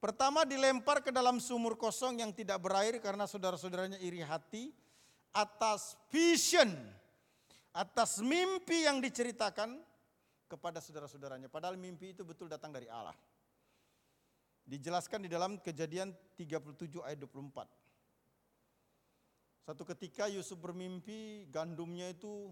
Pertama 0.01 0.49
dilempar 0.49 1.05
ke 1.05 1.13
dalam 1.13 1.37
sumur 1.45 1.77
kosong 1.77 2.25
yang 2.25 2.33
tidak 2.33 2.57
berair 2.57 2.97
karena 3.05 3.29
saudara-saudaranya 3.29 4.01
iri 4.01 4.25
hati 4.25 4.73
atas 5.29 5.93
vision, 6.09 6.73
atas 7.77 8.25
mimpi 8.25 8.89
yang 8.89 9.05
diceritakan 9.05 9.77
kepada 10.49 10.81
saudara-saudaranya. 10.81 11.53
Padahal 11.53 11.77
mimpi 11.77 12.17
itu 12.17 12.25
betul 12.25 12.49
datang 12.49 12.73
dari 12.73 12.89
Allah. 12.89 13.13
Dijelaskan 14.65 15.29
di 15.29 15.31
dalam 15.31 15.61
kejadian 15.61 16.17
37 16.33 17.05
ayat 17.05 17.21
24. 17.21 17.69
Satu 19.69 19.85
ketika 19.85 20.33
Yusuf 20.33 20.57
bermimpi 20.57 21.45
gandumnya 21.53 22.09
itu 22.09 22.51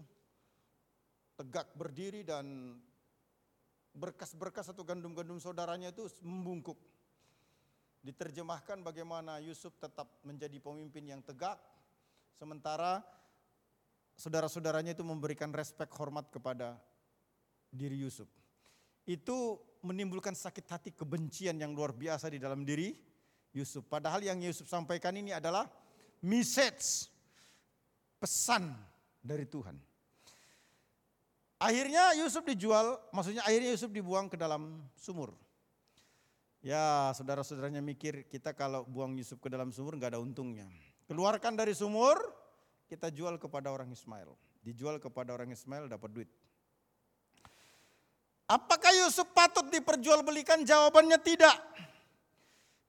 tegak 1.33 1.65
berdiri 1.73 2.21
dan 2.21 2.77
berkas-berkas 3.97 4.69
atau 4.69 4.85
gandum-gandum 4.85 5.41
saudaranya 5.41 5.89
itu 5.89 6.05
membungkuk. 6.21 6.77
Diterjemahkan 7.99 8.79
bagaimana 8.79 9.43
Yusuf 9.43 9.75
tetap 9.75 10.07
menjadi 10.23 10.55
pemimpin 10.63 11.03
yang 11.03 11.19
tegak, 11.19 11.59
sementara 12.31 13.03
saudara-saudaranya 14.15 14.95
itu 14.95 15.03
memberikan 15.03 15.51
respek 15.51 15.91
hormat 15.99 16.31
kepada 16.31 16.79
diri 17.71 17.99
Yusuf. 17.99 18.27
Itu 19.03 19.59
menimbulkan 19.83 20.35
sakit 20.35 20.65
hati 20.67 20.89
kebencian 20.95 21.59
yang 21.59 21.71
luar 21.75 21.95
biasa 21.95 22.31
di 22.31 22.39
dalam 22.39 22.63
diri 22.63 22.95
Yusuf. 23.55 23.87
Padahal 23.87 24.23
yang 24.23 24.39
Yusuf 24.43 24.67
sampaikan 24.67 25.15
ini 25.15 25.35
adalah 25.35 25.67
message, 26.23 27.07
pesan 28.19 28.75
dari 29.23 29.47
Tuhan. 29.47 29.79
Akhirnya 31.59 32.15
Yusuf 32.15 32.47
dijual, 32.47 32.95
maksudnya 33.11 33.43
akhirnya 33.43 33.75
Yusuf 33.75 33.91
dibuang 33.91 34.31
ke 34.31 34.39
dalam 34.39 34.83
sumur. 34.95 35.35
Ya 36.59 37.15
saudara-saudaranya 37.15 37.79
mikir 37.79 38.27
kita 38.27 38.51
kalau 38.51 38.83
buang 38.83 39.15
Yusuf 39.15 39.39
ke 39.39 39.47
dalam 39.47 39.71
sumur 39.71 39.95
nggak 39.95 40.15
ada 40.15 40.19
untungnya. 40.19 40.67
Keluarkan 41.07 41.55
dari 41.55 41.71
sumur, 41.71 42.19
kita 42.91 43.07
jual 43.07 43.39
kepada 43.39 43.71
orang 43.71 43.87
Ismail. 43.95 44.35
Dijual 44.59 44.99
kepada 44.99 45.31
orang 45.31 45.55
Ismail 45.55 45.87
dapat 45.87 46.11
duit. 46.11 46.29
Apakah 48.49 48.91
Yusuf 48.91 49.29
patut 49.31 49.71
diperjualbelikan? 49.71 50.67
Jawabannya 50.67 51.15
tidak. 51.23 51.55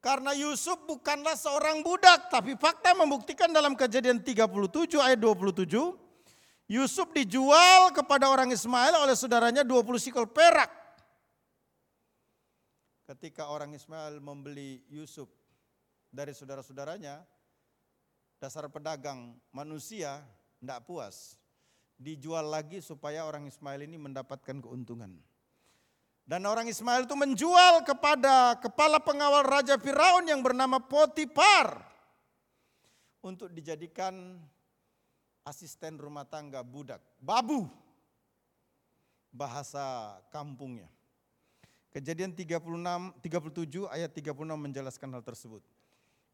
Karena 0.01 0.33
Yusuf 0.33 0.81
bukanlah 0.89 1.37
seorang 1.37 1.85
budak, 1.85 2.33
tapi 2.33 2.57
fakta 2.57 2.97
membuktikan 2.97 3.53
dalam 3.53 3.77
kejadian 3.77 4.25
37 4.25 4.97
ayat 4.97 5.21
27, 5.21 5.69
Yusuf 6.73 7.13
dijual 7.13 7.93
kepada 7.93 8.33
orang 8.33 8.49
Ismail 8.49 8.97
oleh 8.97 9.13
saudaranya 9.13 9.61
20 9.61 10.01
sikol 10.01 10.25
perak 10.25 10.80
ketika 13.11 13.51
orang 13.51 13.75
Ismail 13.75 14.23
membeli 14.23 14.87
Yusuf 14.87 15.27
dari 16.15 16.31
saudara-saudaranya, 16.31 17.27
dasar 18.39 18.71
pedagang 18.71 19.35
manusia 19.51 20.23
tidak 20.63 20.87
puas. 20.87 21.35
Dijual 22.01 22.47
lagi 22.49 22.79
supaya 22.81 23.27
orang 23.27 23.51
Ismail 23.51 23.85
ini 23.85 23.99
mendapatkan 23.99 24.63
keuntungan. 24.63 25.19
Dan 26.25 26.47
orang 26.47 26.71
Ismail 26.71 27.11
itu 27.11 27.19
menjual 27.19 27.83
kepada 27.83 28.55
kepala 28.63 29.03
pengawal 29.03 29.43
Raja 29.43 29.75
Firaun 29.77 30.31
yang 30.31 30.41
bernama 30.41 30.79
Potifar. 30.79 31.83
Untuk 33.21 33.53
dijadikan 33.53 34.39
asisten 35.43 35.99
rumah 35.99 36.25
tangga 36.25 36.63
budak. 36.63 37.03
Babu. 37.19 37.67
Bahasa 39.35 40.17
kampungnya. 40.33 40.89
Kejadian 41.91 42.31
36, 42.31 42.63
37 43.19 43.91
ayat 43.91 44.11
36 44.15 44.31
menjelaskan 44.55 45.11
hal 45.11 45.27
tersebut. 45.27 45.63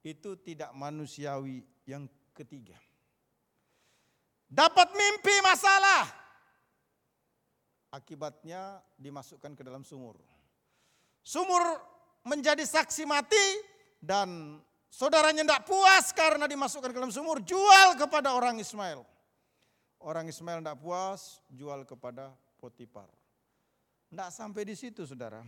Itu 0.05 0.37
tidak 0.37 0.69
manusiawi 0.77 1.65
yang 1.89 2.05
ketiga. 2.37 2.77
Dapat 4.47 4.93
mimpi 4.93 5.35
masalah. 5.41 6.07
Akibatnya 7.89 8.85
dimasukkan 9.01 9.57
ke 9.57 9.63
dalam 9.65 9.81
sumur. 9.81 10.21
Sumur 11.25 11.65
menjadi 12.29 12.63
saksi 12.63 13.09
mati 13.09 13.47
dan 13.99 14.61
saudaranya 14.93 15.41
tidak 15.43 15.65
puas 15.65 16.13
karena 16.13 16.45
dimasukkan 16.45 16.93
ke 16.93 16.99
dalam 17.01 17.11
sumur. 17.11 17.41
Jual 17.41 17.97
kepada 17.97 18.37
orang 18.37 18.61
Ismail. 18.61 19.03
Orang 19.97 20.29
Ismail 20.29 20.61
tidak 20.61 20.79
puas, 20.85 21.41
jual 21.49 21.89
kepada 21.89 22.37
Potiphar. 22.61 23.09
Tidak 24.07 24.31
sampai 24.31 24.63
di 24.63 24.75
situ 24.79 25.03
saudara. 25.03 25.43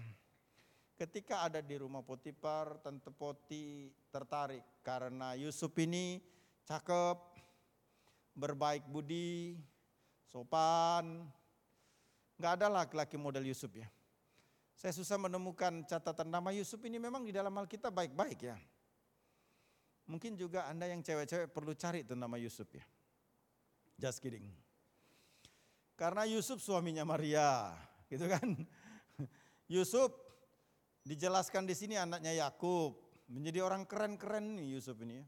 Ketika 0.99 1.47
ada 1.47 1.63
di 1.63 1.79
rumah 1.79 2.03
Potifar, 2.03 2.83
Tante 2.83 3.15
Poti 3.15 3.87
tertarik 4.11 4.83
karena 4.83 5.39
Yusuf 5.39 5.71
ini 5.79 6.19
cakep, 6.67 7.19
berbaik 8.35 8.83
budi, 8.91 9.55
sopan. 10.27 11.23
Nggak 12.39 12.53
ada 12.59 12.67
laki-laki 12.67 13.15
model 13.15 13.47
Yusuf 13.47 13.71
ya. 13.79 13.87
Saya 14.79 14.95
susah 14.95 15.19
menemukan 15.19 15.87
catatan 15.87 16.31
nama 16.31 16.55
Yusuf 16.55 16.79
ini 16.87 17.03
memang 17.03 17.27
di 17.27 17.35
dalam 17.35 17.51
Alkitab 17.51 17.91
baik-baik 17.91 18.39
ya. 18.47 18.59
Mungkin 20.07 20.39
juga 20.39 20.71
Anda 20.71 20.87
yang 20.87 21.03
cewek-cewek 21.03 21.51
perlu 21.51 21.75
cari 21.75 22.07
itu 22.07 22.15
nama 22.15 22.39
Yusuf 22.39 22.71
ya. 22.71 22.87
Just 23.99 24.23
kidding. 24.23 24.47
Karena 25.99 26.23
Yusuf 26.31 26.63
suaminya 26.63 27.03
Maria, 27.03 27.75
gitu 28.09 28.25
kan. 28.29 28.45
Yusuf 29.75 30.11
dijelaskan 31.05 31.65
di 31.69 31.73
sini 31.77 31.95
anaknya 31.97 32.37
Yakub, 32.37 32.97
menjadi 33.29 33.65
orang 33.65 33.85
keren-keren 33.85 34.57
nih 34.57 34.77
Yusuf 34.77 34.97
ini 35.05 35.21
ya. 35.21 35.27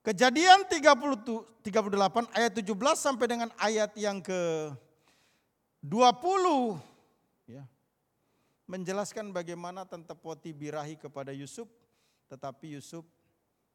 Kejadian 0.00 0.64
30, 0.64 1.60
38 1.60 2.32
ayat 2.32 2.52
17 2.56 2.72
sampai 2.96 3.26
dengan 3.28 3.52
ayat 3.60 3.92
yang 4.00 4.24
ke 4.24 4.72
20 5.84 6.80
ya. 7.44 7.68
Menjelaskan 8.64 9.28
bagaimana 9.28 9.84
tante 9.84 10.16
Poti 10.16 10.56
birahi 10.56 10.96
kepada 10.96 11.36
Yusuf 11.36 11.68
tetapi 12.32 12.80
Yusuf 12.80 13.04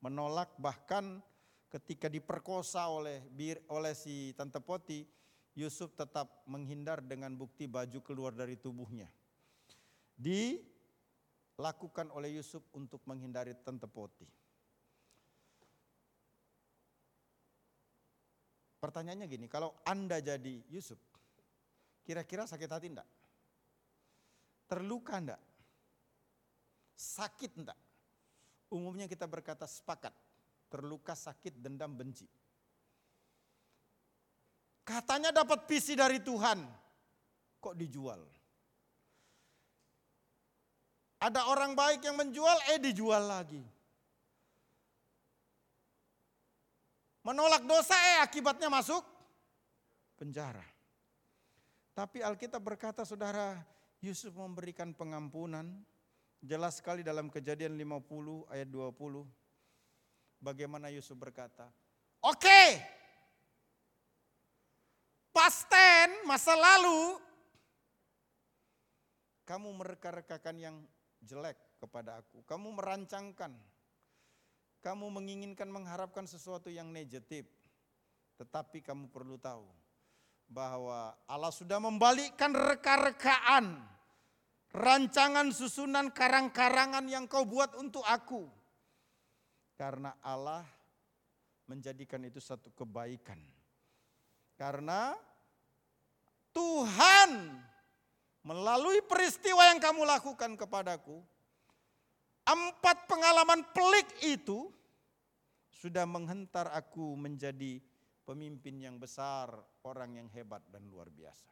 menolak 0.01 0.49
bahkan 0.57 1.21
ketika 1.69 2.07
diperkosa 2.09 2.88
oleh 2.89 3.21
oleh 3.69 3.93
si 3.93 4.34
tante 4.34 4.57
Poti 4.63 5.05
Yusuf 5.55 5.95
tetap 5.95 6.43
menghindar 6.43 6.99
dengan 6.99 7.31
bukti 7.31 7.63
baju 7.63 8.03
keluar 8.03 8.35
dari 8.35 8.59
tubuhnya. 8.59 9.07
Dilakukan 10.19 12.11
oleh 12.11 12.35
Yusuf 12.35 12.59
untuk 12.75 12.99
menghindari 13.07 13.55
tante 13.63 13.87
poti. 13.87 14.27
Pertanyaannya 18.83 19.25
gini, 19.31 19.47
kalau 19.49 19.73
Anda 19.87 20.21
jadi 20.21 20.61
Yusuf, 20.69 20.99
kira-kira 22.05 22.45
sakit 22.45 22.69
hati 22.69 22.91
enggak? 22.91 23.07
Terluka 24.69 25.17
enggak? 25.17 25.41
Sakit 26.93 27.57
enggak? 27.57 27.79
Umumnya 28.69 29.09
kita 29.09 29.25
berkata 29.25 29.65
sepakat, 29.65 30.13
terluka, 30.69 31.15
sakit, 31.17 31.57
dendam, 31.63 31.97
benci. 31.97 32.29
Katanya 34.86 35.33
dapat 35.33 35.65
visi 35.65 35.97
dari 35.97 36.21
Tuhan. 36.21 36.61
Kok 37.57 37.73
dijual? 37.73 38.21
Ada 41.25 41.49
orang 41.49 41.73
baik 41.73 42.05
yang 42.05 42.21
menjual, 42.21 42.69
eh 42.69 42.77
dijual 42.77 43.25
lagi. 43.25 43.65
Menolak 47.25 47.65
dosa, 47.65 47.97
eh 47.97 48.19
akibatnya 48.21 48.69
masuk 48.69 49.01
penjara. 50.21 50.61
Tapi 51.97 52.21
Alkitab 52.21 52.61
berkata 52.61 53.01
saudara, 53.01 53.57
Yusuf 54.05 54.38
memberikan 54.38 54.93
pengampunan. 54.93 55.65
Jelas 56.45 56.77
sekali 56.77 57.01
dalam 57.01 57.33
kejadian 57.33 57.73
50 57.73 58.45
ayat 58.53 58.69
20. 58.69 59.25
Bagaimana 60.38 60.93
Yusuf 60.93 61.17
berkata, 61.17 61.65
oke 62.21 62.38
okay, 62.38 62.86
Pasten 65.36 66.23
masa 66.23 66.55
lalu 66.55 67.19
kamu 69.45 69.77
mereka-rekakan 69.77 70.57
yang 70.57 70.75
jelek 71.21 71.57
kepada 71.77 72.19
aku. 72.19 72.41
Kamu 72.49 72.73
merancangkan. 72.73 73.53
Kamu 74.81 75.09
menginginkan 75.13 75.69
mengharapkan 75.69 76.25
sesuatu 76.25 76.69
yang 76.69 76.89
negatif. 76.89 77.45
Tetapi 78.41 78.81
kamu 78.81 79.09
perlu 79.09 79.38
tahu 79.38 79.65
bahwa 80.45 81.13
Allah 81.25 81.49
sudah 81.49 81.81
membalikkan 81.81 82.53
reka-rekaan, 82.53 83.81
rancangan 84.73 85.49
susunan 85.49 86.13
karang-karangan 86.13 87.05
yang 87.09 87.25
kau 87.25 87.45
buat 87.45 87.73
untuk 87.77 88.05
aku. 88.05 88.45
Karena 89.77 90.13
Allah 90.21 90.65
menjadikan 91.65 92.21
itu 92.25 92.38
satu 92.38 92.69
kebaikan. 92.73 93.54
Karena 94.55 95.11
Tuhan 96.55 97.51
melalui 98.47 99.03
peristiwa 99.03 99.67
yang 99.67 99.83
kamu 99.83 100.07
lakukan 100.07 100.55
kepadaku, 100.55 101.19
empat 102.45 103.09
pengalaman 103.09 103.65
pelik 103.75 104.07
itu 104.23 104.71
sudah 105.67 106.07
menghentar 106.07 106.71
aku 106.71 107.17
menjadi 107.19 107.83
pemimpin 108.23 108.79
yang 108.79 108.95
besar, 108.97 109.51
orang 109.83 110.17
yang 110.17 110.27
hebat 110.31 110.63
dan 110.71 110.87
luar 110.87 111.11
biasa. 111.11 111.51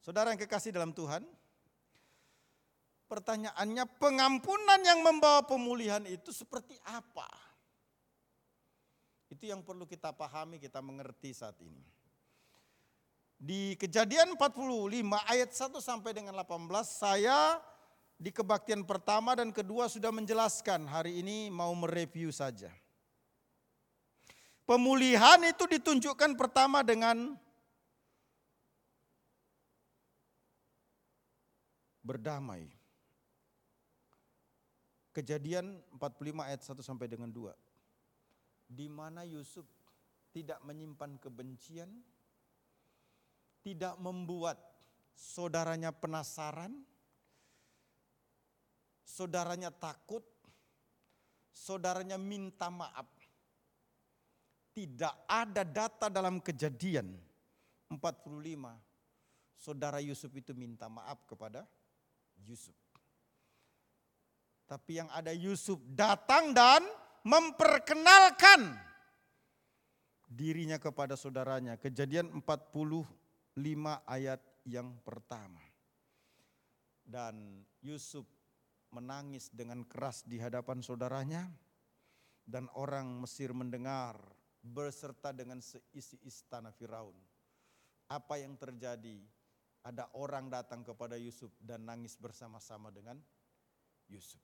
Saudara 0.00 0.30
yang 0.30 0.38
kekasih 0.38 0.70
dalam 0.70 0.94
Tuhan, 0.94 1.26
pertanyaannya 3.10 3.84
pengampunan 3.98 4.80
yang 4.86 5.02
membawa 5.02 5.42
pemulihan 5.42 6.06
itu 6.06 6.30
seperti 6.30 6.78
apa? 6.86 7.26
Itu 9.26 9.50
yang 9.50 9.62
perlu 9.66 9.86
kita 9.86 10.14
pahami, 10.14 10.62
kita 10.62 10.78
mengerti 10.78 11.34
saat 11.34 11.58
ini. 11.58 11.82
Di 13.36 13.76
kejadian 13.76 14.32
45 14.38 15.20
ayat 15.28 15.50
1 15.52 15.76
sampai 15.82 16.16
dengan 16.16 16.32
18 16.40 16.72
saya 16.88 17.60
di 18.16 18.32
kebaktian 18.32 18.80
pertama 18.88 19.36
dan 19.36 19.52
kedua 19.52 19.92
sudah 19.92 20.08
menjelaskan. 20.08 20.88
Hari 20.88 21.20
ini 21.20 21.52
mau 21.52 21.74
mereview 21.76 22.32
saja. 22.32 22.72
Pemulihan 24.64 25.38
itu 25.46 25.68
ditunjukkan 25.68 26.34
pertama 26.34 26.80
dengan 26.82 27.36
berdamai. 32.02 32.70
Kejadian 35.10 35.82
45 35.98 36.46
ayat 36.46 36.60
1 36.62 36.82
sampai 36.82 37.06
dengan 37.10 37.30
2. 37.30 37.65
Di 38.66 38.90
mana 38.90 39.22
Yusuf 39.22 39.64
tidak 40.34 40.60
menyimpan 40.66 41.16
kebencian, 41.22 41.88
tidak 43.62 43.94
membuat 44.02 44.58
saudaranya 45.14 45.94
penasaran, 45.94 46.74
saudaranya 49.06 49.70
takut, 49.70 50.26
saudaranya 51.54 52.18
minta 52.18 52.68
maaf 52.68 53.06
tidak 54.76 55.16
ada 55.24 55.64
data 55.64 56.12
dalam 56.12 56.36
kejadian 56.44 57.16
45 57.88 57.96
saudara 59.56 60.04
Yusuf 60.04 60.28
itu 60.36 60.52
minta 60.52 60.84
maaf 60.92 61.24
kepada 61.24 61.64
Yusuf. 62.44 62.76
Tapi 64.68 65.00
yang 65.00 65.08
ada 65.08 65.32
Yusuf 65.32 65.80
datang 65.96 66.52
dan 66.52 66.84
memperkenalkan 67.26 68.78
dirinya 70.30 70.78
kepada 70.78 71.18
saudaranya. 71.18 71.74
Kejadian 71.74 72.30
45 72.38 73.02
ayat 74.06 74.38
yang 74.62 74.94
pertama. 75.02 75.58
Dan 77.02 77.66
Yusuf 77.82 78.26
menangis 78.94 79.50
dengan 79.50 79.82
keras 79.86 80.22
di 80.22 80.38
hadapan 80.38 80.82
saudaranya 80.82 81.50
dan 82.46 82.70
orang 82.78 83.10
Mesir 83.22 83.50
mendengar 83.54 84.14
berserta 84.62 85.30
dengan 85.34 85.58
seisi 85.62 86.18
istana 86.26 86.70
Firaun. 86.70 87.14
Apa 88.06 88.38
yang 88.38 88.54
terjadi? 88.54 89.22
Ada 89.86 90.10
orang 90.18 90.50
datang 90.50 90.82
kepada 90.82 91.14
Yusuf 91.14 91.54
dan 91.62 91.86
nangis 91.86 92.18
bersama-sama 92.18 92.90
dengan 92.90 93.22
Yusuf. 94.10 94.42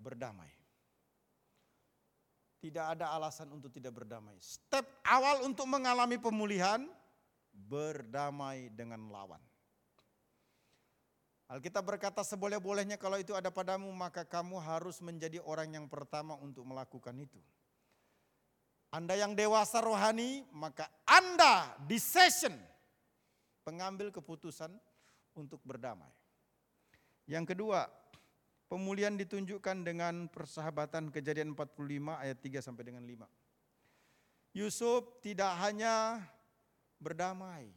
Berdamai. 0.00 0.63
Tidak 2.64 2.96
ada 2.96 3.12
alasan 3.12 3.52
untuk 3.52 3.68
tidak 3.68 3.92
berdamai. 3.92 4.40
Step 4.40 4.88
awal 5.04 5.44
untuk 5.44 5.68
mengalami 5.68 6.16
pemulihan, 6.16 6.80
berdamai 7.52 8.72
dengan 8.72 9.04
lawan. 9.12 9.40
Alkitab 11.44 11.84
berkata 11.84 12.24
seboleh-bolehnya 12.24 12.96
kalau 12.96 13.20
itu 13.20 13.36
ada 13.36 13.52
padamu 13.52 13.92
maka 13.92 14.24
kamu 14.24 14.56
harus 14.64 15.04
menjadi 15.04 15.44
orang 15.44 15.76
yang 15.76 15.86
pertama 15.92 16.40
untuk 16.40 16.64
melakukan 16.64 17.12
itu. 17.20 17.36
Anda 18.88 19.12
yang 19.12 19.36
dewasa 19.36 19.84
rohani, 19.84 20.48
maka 20.48 20.88
Anda 21.04 21.76
di 21.84 22.00
session 22.00 22.56
pengambil 23.60 24.08
keputusan 24.08 24.72
untuk 25.36 25.60
berdamai. 25.68 26.08
Yang 27.28 27.52
kedua, 27.52 27.92
pemulihan 28.74 29.14
ditunjukkan 29.14 29.86
dengan 29.86 30.26
persahabatan 30.26 31.14
kejadian 31.14 31.54
45 31.54 31.78
ayat 32.10 32.38
3 32.42 32.58
sampai 32.58 32.82
dengan 32.82 33.06
5. 33.06 33.22
Yusuf 34.50 35.22
tidak 35.22 35.54
hanya 35.62 36.18
berdamai, 36.98 37.70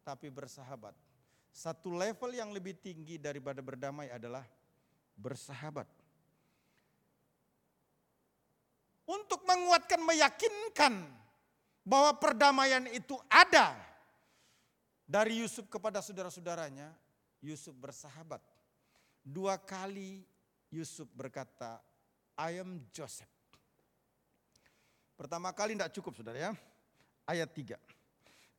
tapi 0.00 0.32
bersahabat. 0.32 0.96
Satu 1.52 1.92
level 1.92 2.32
yang 2.32 2.48
lebih 2.48 2.80
tinggi 2.80 3.20
daripada 3.20 3.60
berdamai 3.60 4.08
adalah 4.08 4.48
bersahabat 5.20 5.86
untuk 9.04 9.44
menguatkan, 9.44 10.00
meyakinkan 10.00 11.04
bahwa 11.84 12.16
perdamaian 12.16 12.88
itu 12.88 13.20
ada 13.28 13.76
dari 15.04 15.44
Yusuf 15.44 15.68
kepada 15.68 16.00
saudara-saudaranya, 16.00 16.88
Yusuf 17.44 17.76
bersahabat. 17.76 18.53
Dua 19.24 19.56
kali 19.56 20.20
Yusuf 20.68 21.08
berkata, 21.16 21.80
I 22.36 22.60
am 22.60 22.84
Joseph. 22.92 23.30
Pertama 25.16 25.48
kali 25.56 25.72
tidak 25.72 25.96
cukup 25.96 26.12
saudara 26.12 26.36
ya, 26.36 26.52
ayat 27.24 27.48
tiga. 27.56 27.80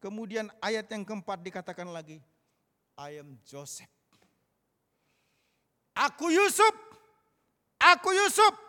Kemudian 0.01 0.49
ayat 0.57 0.89
yang 0.89 1.05
keempat 1.05 1.45
dikatakan 1.45 1.86
lagi, 1.93 2.18
I 2.97 3.22
am 3.22 3.38
Joseph. 3.45 3.91
Aku 5.95 6.28
Yusuf, 6.34 6.74
aku 7.80 8.11
Yusuf, 8.11 8.66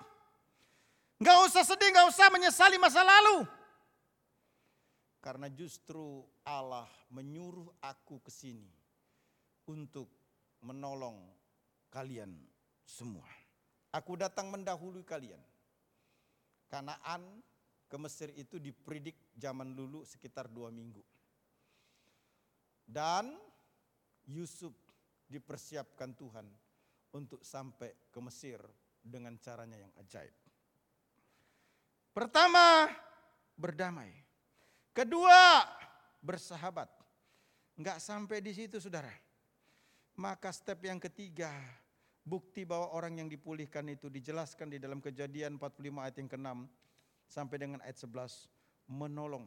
Gak 1.16 1.48
usah 1.48 1.64
sedih, 1.64 1.88
gak 1.96 2.12
usah 2.12 2.28
menyesali 2.28 2.76
masa 2.76 3.00
lalu. 3.00 3.48
Karena 5.24 5.48
justru 5.48 6.22
Allah 6.44 6.86
menyuruh 7.08 7.72
aku 7.80 8.20
ke 8.20 8.28
sini 8.28 8.68
untuk 9.64 10.12
menolong 10.60 11.18
kalian 11.96 12.28
semua. 12.84 13.24
Aku 13.88 14.20
datang 14.20 14.52
mendahului 14.52 15.00
kalian. 15.00 15.40
Kanaan 16.68 17.40
ke 17.88 17.96
Mesir 17.96 18.28
itu 18.36 18.60
dipredik 18.60 19.16
zaman 19.32 19.72
dulu 19.72 20.04
sekitar 20.04 20.44
dua 20.52 20.68
minggu. 20.68 21.00
Dan 22.84 23.32
Yusuf 24.28 24.76
dipersiapkan 25.24 26.12
Tuhan 26.12 26.44
untuk 27.16 27.40
sampai 27.40 28.12
ke 28.12 28.20
Mesir 28.20 28.60
dengan 29.00 29.40
caranya 29.40 29.80
yang 29.80 29.92
ajaib. 29.96 30.36
Pertama, 32.12 32.92
berdamai. 33.56 34.12
Kedua, 34.92 35.64
bersahabat. 36.20 36.92
Enggak 37.80 38.04
sampai 38.04 38.44
di 38.44 38.52
situ 38.52 38.76
saudara. 38.76 39.12
Maka 40.16 40.48
step 40.48 40.80
yang 40.80 40.96
ketiga, 40.96 41.52
bukti 42.26 42.66
bahwa 42.66 42.90
orang 42.90 43.22
yang 43.22 43.28
dipulihkan 43.30 43.86
itu 43.86 44.10
dijelaskan 44.10 44.74
di 44.74 44.82
dalam 44.82 44.98
kejadian 44.98 45.62
45 45.62 46.02
ayat 46.02 46.16
yang 46.18 46.28
ke-6 46.28 46.50
sampai 47.30 47.56
dengan 47.56 47.78
ayat 47.86 47.94
11, 48.02 48.50
menolong. 48.90 49.46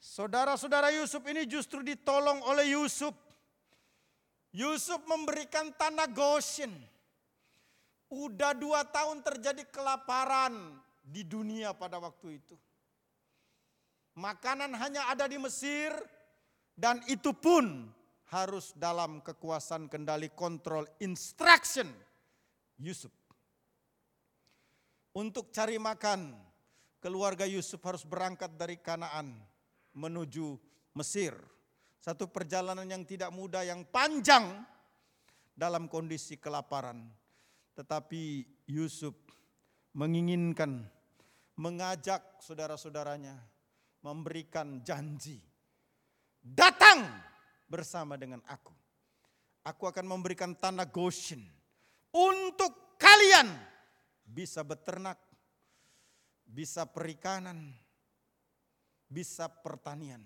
Saudara-saudara 0.00 0.90
Yusuf 0.96 1.22
ini 1.28 1.44
justru 1.46 1.84
ditolong 1.84 2.40
oleh 2.48 2.74
Yusuf. 2.74 3.14
Yusuf 4.50 4.98
memberikan 5.06 5.70
tanah 5.76 6.08
Goshen. 6.10 6.72
Udah 8.12 8.52
dua 8.52 8.84
tahun 8.84 9.24
terjadi 9.24 9.64
kelaparan 9.72 10.76
di 11.00 11.24
dunia 11.24 11.72
pada 11.72 11.96
waktu 12.02 12.40
itu. 12.40 12.56
Makanan 14.12 14.76
hanya 14.76 15.08
ada 15.08 15.24
di 15.24 15.40
Mesir 15.40 15.96
dan 16.76 17.00
itu 17.08 17.32
pun 17.32 17.88
harus 18.32 18.72
dalam 18.72 19.20
kekuasaan 19.20 19.92
kendali 19.92 20.32
kontrol 20.32 20.88
instruction 21.04 21.84
Yusuf. 22.80 23.12
Untuk 25.12 25.52
cari 25.52 25.76
makan, 25.76 26.32
keluarga 26.96 27.44
Yusuf 27.44 27.84
harus 27.84 28.08
berangkat 28.08 28.56
dari 28.56 28.80
Kanaan 28.80 29.36
menuju 29.92 30.56
Mesir. 30.96 31.36
Satu 32.00 32.32
perjalanan 32.32 32.88
yang 32.88 33.04
tidak 33.04 33.28
mudah, 33.28 33.62
yang 33.68 33.84
panjang 33.84 34.64
dalam 35.52 35.86
kondisi 35.92 36.40
kelaparan. 36.40 37.12
Tetapi 37.76 38.48
Yusuf 38.72 39.12
menginginkan 39.92 40.88
mengajak 41.60 42.40
saudara-saudaranya 42.40 43.36
memberikan 44.00 44.80
janji. 44.80 45.36
Datang 46.42 47.31
bersama 47.72 48.20
dengan 48.20 48.44
aku. 48.44 48.76
Aku 49.64 49.88
akan 49.88 50.04
memberikan 50.04 50.52
tanah 50.52 50.84
Goshen 50.92 51.40
untuk 52.12 53.00
kalian 53.00 53.48
bisa 54.28 54.60
beternak, 54.60 55.16
bisa 56.44 56.84
perikanan, 56.84 57.72
bisa 59.08 59.48
pertanian. 59.48 60.20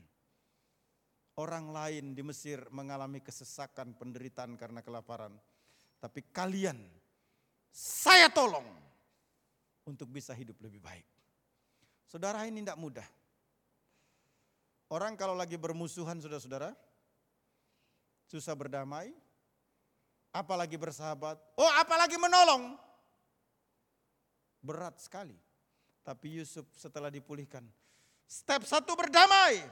Orang 1.37 1.71
lain 1.71 2.17
di 2.17 2.25
Mesir 2.25 2.65
mengalami 2.73 3.21
kesesakan, 3.21 3.95
penderitaan 3.95 4.57
karena 4.57 4.81
kelaparan. 4.81 5.37
Tapi 6.01 6.25
kalian, 6.33 6.81
saya 7.69 8.33
tolong 8.33 8.65
untuk 9.85 10.09
bisa 10.09 10.33
hidup 10.33 10.57
lebih 10.65 10.81
baik. 10.81 11.05
Saudara 12.09 12.49
ini 12.49 12.65
tidak 12.65 12.81
mudah. 12.81 13.09
Orang 14.89 15.19
kalau 15.21 15.37
lagi 15.37 15.61
bermusuhan 15.61 16.17
saudara-saudara, 16.23 16.73
susah 18.27 18.53
berdamai, 18.53 19.15
apalagi 20.35 20.77
bersahabat, 20.77 21.39
oh 21.57 21.73
apalagi 21.79 22.19
menolong. 22.21 22.77
Berat 24.61 24.99
sekali. 24.99 25.39
Tapi 26.03 26.43
Yusuf 26.43 26.67
setelah 26.75 27.11
dipulihkan, 27.11 27.67
step 28.27 28.63
satu 28.63 28.95
berdamai, 28.95 29.63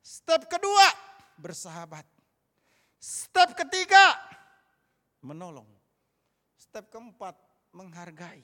Step 0.00 0.48
kedua, 0.48 0.88
bersahabat. 1.36 2.08
Step 3.00 3.52
ketiga, 3.56 4.16
menolong. 5.20 5.68
Step 6.56 6.88
keempat, 6.88 7.36
menghargai. 7.72 8.40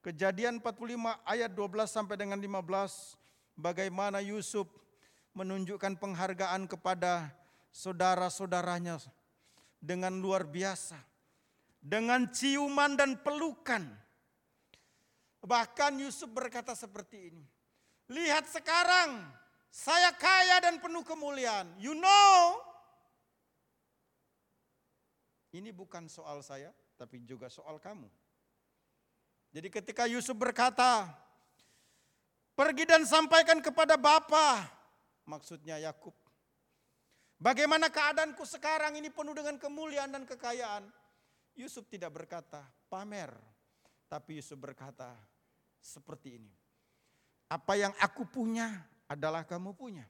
Kejadian 0.00 0.64
45 0.64 1.20
ayat 1.28 1.52
12 1.52 1.92
sampai 1.92 2.16
dengan 2.16 2.40
15, 2.40 3.20
bagaimana 3.52 4.24
Yusuf 4.24 4.64
menunjukkan 5.36 6.00
penghargaan 6.00 6.64
kepada 6.64 7.28
saudara-saudaranya 7.70 8.98
dengan 9.80 10.18
luar 10.18 10.44
biasa. 10.46 10.98
Dengan 11.80 12.28
ciuman 12.28 12.92
dan 12.92 13.16
pelukan. 13.24 13.88
Bahkan 15.40 15.92
Yusuf 16.04 16.28
berkata 16.28 16.76
seperti 16.76 17.32
ini. 17.32 17.44
Lihat 18.12 18.44
sekarang 18.52 19.24
saya 19.72 20.12
kaya 20.12 20.60
dan 20.60 20.76
penuh 20.76 21.00
kemuliaan. 21.00 21.72
You 21.80 21.96
know, 21.96 22.60
ini 25.56 25.72
bukan 25.72 26.04
soal 26.12 26.44
saya, 26.44 26.68
tapi 27.00 27.24
juga 27.24 27.48
soal 27.48 27.80
kamu. 27.80 28.06
Jadi 29.50 29.68
ketika 29.72 30.04
Yusuf 30.04 30.36
berkata, 30.36 31.08
pergi 32.54 32.84
dan 32.84 33.02
sampaikan 33.08 33.58
kepada 33.58 33.96
Bapa, 33.96 34.68
maksudnya 35.24 35.80
Yakub. 35.80 36.19
Bagaimana 37.40 37.88
keadaanku 37.88 38.44
sekarang 38.44 39.00
ini 39.00 39.08
penuh 39.08 39.32
dengan 39.32 39.56
kemuliaan 39.56 40.12
dan 40.12 40.28
kekayaan. 40.28 40.84
Yusuf 41.56 41.88
tidak 41.88 42.12
berkata 42.12 42.60
pamer, 42.92 43.32
tapi 44.12 44.36
Yusuf 44.36 44.60
berkata 44.60 45.16
seperti 45.80 46.36
ini. 46.36 46.52
Apa 47.48 47.80
yang 47.80 47.96
aku 47.96 48.28
punya 48.28 48.68
adalah 49.08 49.48
kamu 49.48 49.72
punya. 49.72 50.04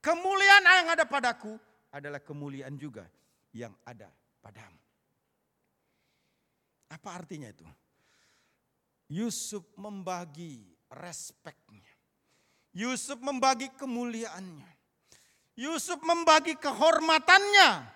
Kemuliaan 0.00 0.64
yang 0.64 0.88
ada 0.96 1.04
padaku 1.04 1.60
adalah 1.92 2.24
kemuliaan 2.24 2.74
juga 2.80 3.04
yang 3.52 3.76
ada 3.84 4.08
padamu. 4.40 4.80
Apa 6.88 7.20
artinya 7.20 7.52
itu? 7.52 7.68
Yusuf 9.12 9.62
membagi 9.76 10.72
respeknya. 10.88 11.92
Yusuf 12.72 13.20
membagi 13.20 13.70
kemuliaannya. 13.76 14.75
Yusuf 15.56 15.96
membagi 16.04 16.52
kehormatannya 16.60 17.88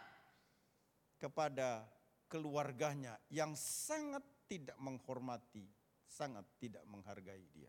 kepada 1.20 1.84
keluarganya 2.24 3.20
yang 3.28 3.52
sangat 3.52 4.24
tidak 4.48 4.80
menghormati, 4.80 5.68
sangat 6.08 6.48
tidak 6.56 6.80
menghargai 6.88 7.44
dia. 7.52 7.68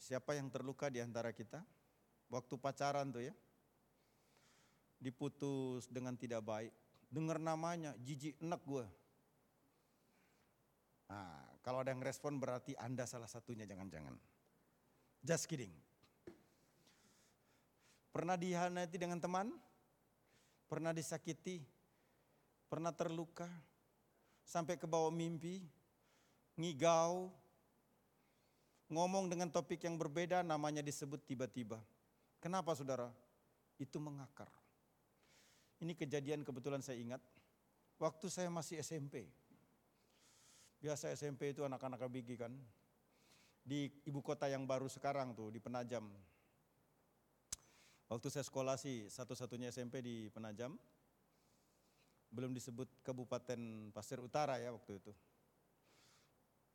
Siapa 0.00 0.34
yang 0.34 0.50
terluka 0.50 0.90
di 0.90 0.98
antara 0.98 1.30
kita? 1.30 1.62
Waktu 2.32 2.58
pacaran 2.58 3.14
tuh 3.14 3.30
ya. 3.30 3.34
Diputus 4.98 5.86
dengan 5.86 6.18
tidak 6.18 6.42
baik. 6.42 6.74
Dengar 7.06 7.38
namanya, 7.38 7.94
jijik 8.02 8.40
enak 8.42 8.58
gue. 8.66 8.86
Nah, 11.10 11.46
kalau 11.62 11.82
ada 11.82 11.94
yang 11.94 12.02
respon 12.02 12.42
berarti 12.42 12.74
Anda 12.74 13.06
salah 13.06 13.30
satunya 13.30 13.66
jangan-jangan. 13.70 14.18
Just 15.20 15.46
kidding. 15.46 15.72
Pernah 18.10 18.34
dihianati 18.34 18.96
dengan 18.98 19.20
teman? 19.22 19.52
Pernah 20.66 20.90
disakiti? 20.90 21.62
Pernah 22.66 22.90
terluka? 22.90 23.46
Sampai 24.42 24.80
ke 24.80 24.88
bawah 24.88 25.12
mimpi? 25.14 25.62
Ngigau? 26.58 27.30
ngomong 28.90 29.30
dengan 29.30 29.46
topik 29.48 29.86
yang 29.86 29.94
berbeda 29.94 30.42
namanya 30.42 30.82
disebut 30.82 31.22
tiba-tiba. 31.22 31.78
Kenapa 32.42 32.74
saudara? 32.74 33.08
Itu 33.78 34.02
mengakar. 34.02 34.50
Ini 35.80 35.94
kejadian 35.96 36.44
kebetulan 36.44 36.82
saya 36.82 36.98
ingat. 36.98 37.22
Waktu 37.96 38.26
saya 38.28 38.50
masih 38.52 38.82
SMP. 38.82 39.30
Biasa 40.82 41.14
SMP 41.14 41.54
itu 41.54 41.62
anak-anak 41.64 42.02
ABG 42.02 42.36
kan. 42.36 42.52
Di 43.60 43.92
ibu 44.08 44.20
kota 44.24 44.48
yang 44.48 44.64
baru 44.64 44.88
sekarang 44.88 45.36
tuh, 45.36 45.52
di 45.52 45.60
Penajam. 45.60 46.08
Waktu 48.10 48.26
saya 48.26 48.42
sekolah 48.42 48.74
sih 48.74 49.06
satu-satunya 49.06 49.70
SMP 49.70 50.02
di 50.02 50.26
Penajam. 50.34 50.74
Belum 52.30 52.50
disebut 52.50 53.06
Kabupaten 53.06 53.90
Pasir 53.94 54.18
Utara 54.18 54.58
ya 54.58 54.74
waktu 54.74 54.98
itu. 54.98 55.12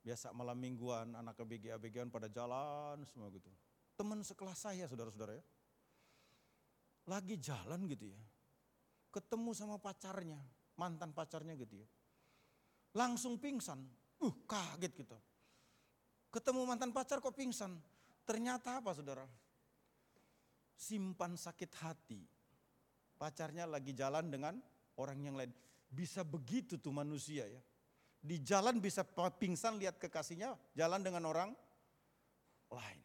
Biasa 0.06 0.32
malam 0.32 0.56
mingguan 0.56 1.12
anak 1.12 1.36
ABG 1.44 1.76
abg 1.76 2.08
pada 2.08 2.32
jalan 2.32 3.04
semua 3.04 3.28
gitu. 3.36 3.52
Teman 4.00 4.24
sekelas 4.24 4.60
saya 4.64 4.88
saudara-saudara 4.88 5.36
ya. 5.36 5.44
Lagi 7.12 7.36
jalan 7.36 7.84
gitu 7.90 8.08
ya. 8.08 8.22
Ketemu 9.12 9.52
sama 9.52 9.76
pacarnya, 9.80 10.40
mantan 10.80 11.12
pacarnya 11.12 11.56
gitu 11.60 11.84
ya. 11.84 11.88
Langsung 12.96 13.40
pingsan. 13.40 13.84
Uh 14.24 14.36
kaget 14.48 15.04
gitu. 15.04 15.20
Ketemu 16.36 16.68
mantan 16.68 16.92
pacar 16.92 17.24
kok 17.24 17.32
pingsan. 17.32 17.80
Ternyata 18.28 18.84
apa 18.84 18.92
saudara? 18.92 19.24
Simpan 20.76 21.40
sakit 21.40 21.72
hati. 21.80 22.20
Pacarnya 23.16 23.64
lagi 23.64 23.96
jalan 23.96 24.28
dengan 24.28 24.60
orang 25.00 25.24
yang 25.24 25.40
lain. 25.40 25.56
Bisa 25.88 26.28
begitu 26.28 26.76
tuh 26.76 26.92
manusia 26.92 27.48
ya 27.48 27.64
di 28.26 28.42
jalan 28.42 28.82
bisa 28.82 29.06
pingsan 29.38 29.78
lihat 29.78 30.02
kekasihnya 30.02 30.58
jalan 30.74 31.06
dengan 31.06 31.30
orang 31.30 31.50
lain. 32.74 33.02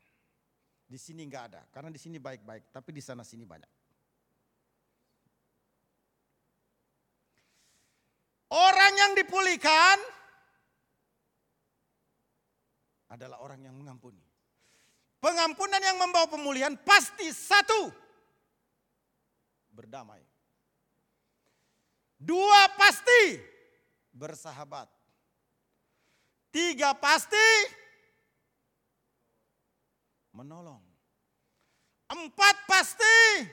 Di 0.88 0.96
sini 0.96 1.28
nggak 1.28 1.44
ada, 1.52 1.62
karena 1.70 1.92
di 1.92 2.00
sini 2.00 2.16
baik-baik, 2.18 2.72
tapi 2.72 2.90
di 2.90 3.04
sana 3.04 3.22
sini 3.22 3.44
banyak. 3.44 3.68
Orang 8.50 8.92
yang 8.98 9.12
dipulihkan 9.14 10.02
adalah 13.10 13.42
orang 13.42 13.66
yang 13.66 13.74
mengampuni. 13.74 14.22
Pengampunan 15.20 15.82
yang 15.82 16.00
membawa 16.00 16.30
pemulihan 16.30 16.72
pasti 16.80 17.28
satu, 17.28 17.92
berdamai. 19.74 20.24
Dua 22.16 22.68
pasti 22.78 23.36
bersahabat. 24.14 24.88
Tiga 26.50 26.96
pasti 26.96 27.48
menolong. 30.32 30.80
Empat 32.10 32.56
pasti 32.66 33.46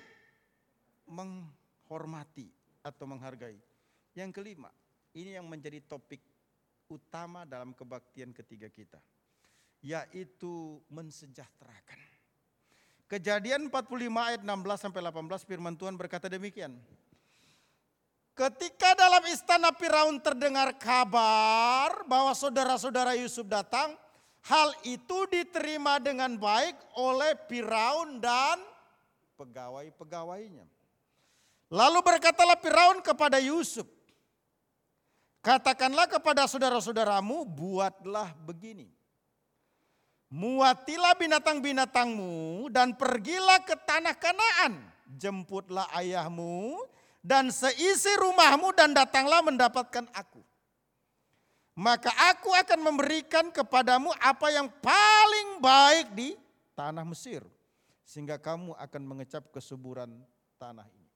menghormati 1.05 2.47
atau 2.81 3.05
menghargai. 3.05 3.59
Yang 4.17 4.41
kelima, 4.41 4.71
ini 5.13 5.37
yang 5.37 5.45
menjadi 5.45 5.77
topik 5.85 6.19
utama 6.89 7.45
dalam 7.45 7.75
kebaktian 7.75 8.33
ketiga 8.33 8.71
kita. 8.71 8.97
Yaitu 9.82 10.82
mensejahterakan. 10.89 11.99
Kejadian 13.07 13.71
45 13.71 14.03
ayat 14.19 14.41
16 14.43 14.84
sampai 14.84 14.99
18 14.99 15.47
firman 15.47 15.80
Tuhan 15.80 15.95
berkata 15.95 16.28
demikian. 16.28 16.75
Ketika 18.38 18.93
dalam 18.93 19.23
istana 19.32 19.73
Firaun 19.73 20.21
terdengar 20.21 20.75
kabar 20.78 22.05
bahwa 22.05 22.36
saudara-saudara 22.38 23.17
Yusuf 23.17 23.47
datang, 23.47 23.97
hal 24.45 24.69
itu 24.86 25.25
diterima 25.32 25.97
dengan 25.97 26.36
baik 26.38 26.75
oleh 26.99 27.34
Firaun 27.49 28.21
dan 28.21 28.61
pegawai-pegawainya. 29.39 30.67
Lalu 31.73 31.99
berkatalah 32.03 32.59
Firaun 32.59 33.01
kepada 33.01 33.39
Yusuf, 33.41 33.88
Katakanlah 35.47 36.11
kepada 36.11 36.43
saudara-saudaramu, 36.43 37.47
buatlah 37.47 38.36
begini. 38.43 38.91
Muatilah 40.28 41.15
binatang-binatangmu 41.15 42.67
dan 42.67 42.91
pergilah 42.99 43.63
ke 43.63 43.80
tanah 43.80 44.11
Kanaan. 44.19 44.75
Jemputlah 45.07 45.88
ayahmu 45.95 46.84
dan 47.23 47.47
seisi 47.47 48.11
rumahmu 48.19 48.75
dan 48.75 48.91
datanglah 48.91 49.39
mendapatkan 49.39 50.03
aku. 50.11 50.43
Maka 51.80 52.11
aku 52.34 52.51
akan 52.51 52.80
memberikan 52.91 53.53
kepadamu 53.55 54.11
apa 54.19 54.51
yang 54.51 54.67
paling 54.84 55.63
baik 55.63 56.07
di 56.11 56.36
tanah 56.75 57.07
Mesir. 57.07 57.45
Sehingga 58.03 58.36
kamu 58.36 58.75
akan 58.75 59.03
mengecap 59.07 59.47
kesuburan 59.53 60.11
tanah 60.59 60.88
ini. 60.91 61.07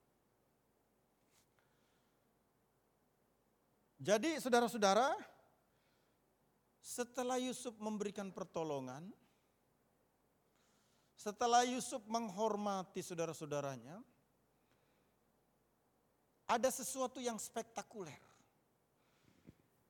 Jadi 4.02 4.40
saudara-saudara, 4.42 5.14
setelah 6.82 7.38
Yusuf 7.38 7.78
memberikan 7.78 8.34
pertolongan, 8.34 9.06
setelah 11.14 11.62
Yusuf 11.62 12.02
menghormati 12.10 12.98
saudara-saudaranya, 12.98 14.02
ada 16.50 16.68
sesuatu 16.74 17.22
yang 17.22 17.38
spektakuler. 17.38 18.18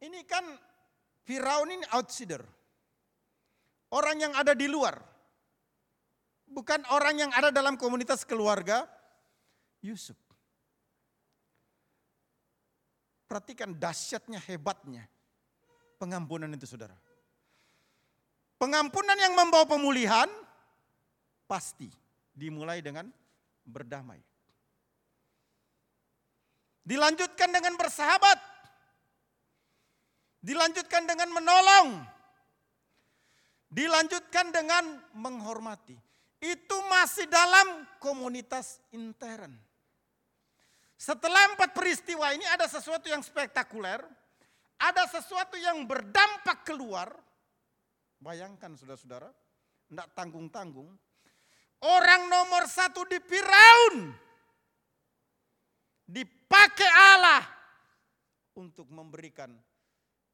Ini 0.05 0.21
kan 0.29 0.45
Firaun 1.25 1.73
ini 1.73 1.87
outsider. 1.97 2.45
Orang 3.97 4.21
yang 4.21 4.37
ada 4.37 4.53
di 4.53 4.69
luar. 4.69 5.01
Bukan 6.53 6.85
orang 6.93 7.17
yang 7.17 7.33
ada 7.33 7.49
dalam 7.49 7.81
komunitas 7.81 8.29
keluarga 8.29 8.85
Yusuf. 9.81 10.17
Perhatikan 13.25 13.73
dahsyatnya, 13.73 14.37
hebatnya 14.45 15.09
pengampunan 16.03 16.51
itu 16.51 16.67
saudara. 16.67 16.99
Pengampunan 18.59 19.15
yang 19.15 19.39
membawa 19.39 19.63
pemulihan 19.71 20.27
pasti 21.47 21.87
dimulai 22.35 22.83
dengan 22.83 23.07
berdamai. 23.63 24.19
Dilanjutkan 26.83 27.55
dengan 27.55 27.79
bersahabat. 27.79 28.39
Dilanjutkan 30.43 31.07
dengan 31.07 31.31
menolong. 31.31 32.03
Dilanjutkan 33.71 34.51
dengan 34.51 34.99
menghormati. 35.15 35.95
Itu 36.43 36.75
masih 36.91 37.31
dalam 37.31 37.87
komunitas 38.03 38.83
intern. 38.91 39.55
Setelah 40.99 41.55
empat 41.55 41.71
peristiwa 41.71 42.35
ini 42.35 42.43
ada 42.51 42.67
sesuatu 42.67 43.07
yang 43.07 43.23
spektakuler 43.23 44.03
ada 44.83 45.07
sesuatu 45.07 45.55
yang 45.55 45.87
berdampak 45.87 46.67
keluar, 46.67 47.15
bayangkan 48.19 48.75
saudara-saudara, 48.75 49.31
tidak 49.87 50.09
tanggung-tanggung, 50.19 50.91
orang 51.87 52.27
nomor 52.27 52.67
satu 52.67 53.07
di 53.07 53.23
Firaun 53.23 54.11
dipakai 56.11 56.91
Allah 57.15 57.47
untuk 58.59 58.91
memberikan 58.91 59.55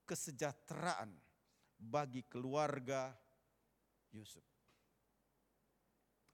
kesejahteraan 0.09 1.12
bagi 1.76 2.24
keluarga 2.24 3.12
Yusuf. 4.16 4.42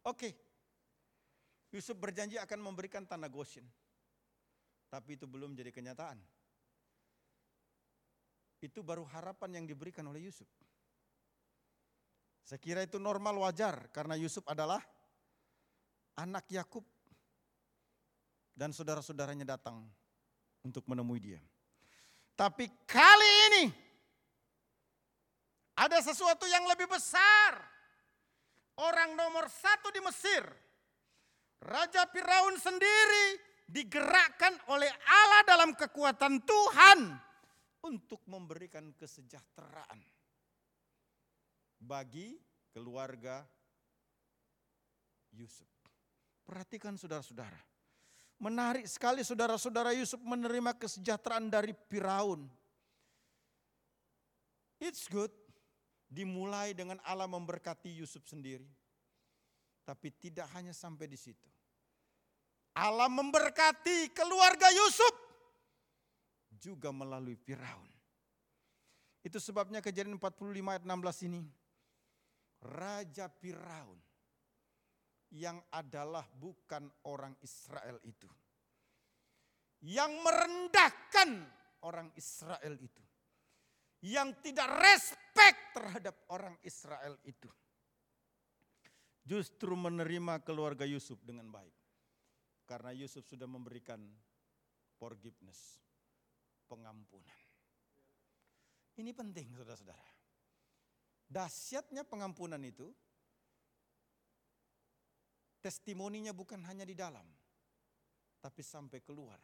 Oke, 0.06 0.30
Yusuf 1.74 1.98
berjanji 1.98 2.38
akan 2.38 2.62
memberikan 2.62 3.02
tanah 3.02 3.26
Goshen, 3.26 3.66
tapi 4.86 5.18
itu 5.18 5.26
belum 5.26 5.58
jadi 5.58 5.74
kenyataan. 5.74 6.22
Itu 8.64 8.80
baru 8.80 9.04
harapan 9.04 9.60
yang 9.60 9.64
diberikan 9.68 10.08
oleh 10.08 10.24
Yusuf. 10.24 10.48
Saya 12.40 12.56
kira 12.56 12.80
itu 12.80 12.96
normal 12.96 13.36
wajar 13.44 13.92
karena 13.92 14.16
Yusuf 14.16 14.40
adalah 14.48 14.80
anak 16.16 16.48
Yakub 16.48 16.84
dan 18.56 18.72
saudara-saudaranya 18.72 19.44
datang 19.44 19.84
untuk 20.64 20.88
menemui 20.88 21.20
dia. 21.20 21.40
Tapi 22.32 22.64
kali 22.88 23.32
ini 23.52 23.64
ada 25.76 26.00
sesuatu 26.00 26.48
yang 26.48 26.64
lebih 26.64 26.88
besar. 26.88 27.76
Orang 28.74 29.14
nomor 29.14 29.46
satu 29.46 29.86
di 29.94 30.02
Mesir, 30.02 30.42
Raja 31.62 32.10
Firaun 32.10 32.58
sendiri 32.58 33.38
digerakkan 33.70 34.50
oleh 34.66 34.90
Allah 35.06 35.42
dalam 35.46 35.70
kekuatan 35.78 36.42
Tuhan 36.42 36.98
untuk 37.84 38.24
memberikan 38.24 38.96
kesejahteraan 38.96 40.00
bagi 41.76 42.40
keluarga 42.72 43.44
Yusuf. 45.36 45.68
Perhatikan 46.44 46.96
saudara-saudara. 46.96 47.60
Menarik 48.40 48.88
sekali 48.88 49.20
saudara-saudara 49.20 49.92
Yusuf 49.96 50.20
menerima 50.20 50.74
kesejahteraan 50.76 51.48
dari 51.48 51.72
Firaun. 51.88 52.48
It's 54.80 55.08
good. 55.08 55.32
Dimulai 56.08 56.76
dengan 56.76 57.00
Allah 57.04 57.28
memberkati 57.28 57.88
Yusuf 58.00 58.24
sendiri. 58.28 58.68
Tapi 59.84 60.08
tidak 60.16 60.48
hanya 60.56 60.72
sampai 60.72 61.08
di 61.08 61.16
situ. 61.16 61.48
Allah 62.74 63.06
memberkati 63.06 64.10
keluarga 64.10 64.66
Yusuf 64.74 65.23
juga 66.64 66.88
melalui 66.88 67.36
Firaun. 67.36 67.92
Itu 69.20 69.36
sebabnya 69.36 69.84
kejadian 69.84 70.16
45 70.16 70.72
ayat 70.72 70.84
16 70.88 71.28
ini. 71.28 71.44
Raja 72.64 73.28
Firaun 73.28 74.00
yang 75.36 75.60
adalah 75.68 76.24
bukan 76.24 76.88
orang 77.04 77.36
Israel 77.44 78.00
itu. 78.08 78.28
Yang 79.84 80.12
merendahkan 80.24 81.30
orang 81.84 82.08
Israel 82.16 82.80
itu. 82.80 83.04
Yang 84.00 84.48
tidak 84.48 84.68
respect 84.80 85.60
terhadap 85.76 86.16
orang 86.32 86.56
Israel 86.64 87.20
itu. 87.28 87.52
Justru 89.24 89.76
menerima 89.76 90.40
keluarga 90.44 90.88
Yusuf 90.88 91.20
dengan 91.20 91.52
baik. 91.52 91.72
Karena 92.64 92.96
Yusuf 92.96 93.28
sudah 93.28 93.48
memberikan 93.48 94.00
forgiveness 94.96 95.83
pengampunan. 96.66 97.40
Ini 98.94 99.10
penting 99.10 99.50
saudara-saudara. 99.58 100.06
Dahsyatnya 101.26 102.06
pengampunan 102.06 102.60
itu, 102.62 102.92
testimoninya 105.58 106.30
bukan 106.30 106.62
hanya 106.62 106.86
di 106.86 106.94
dalam, 106.94 107.26
tapi 108.38 108.62
sampai 108.62 109.02
keluar. 109.02 109.40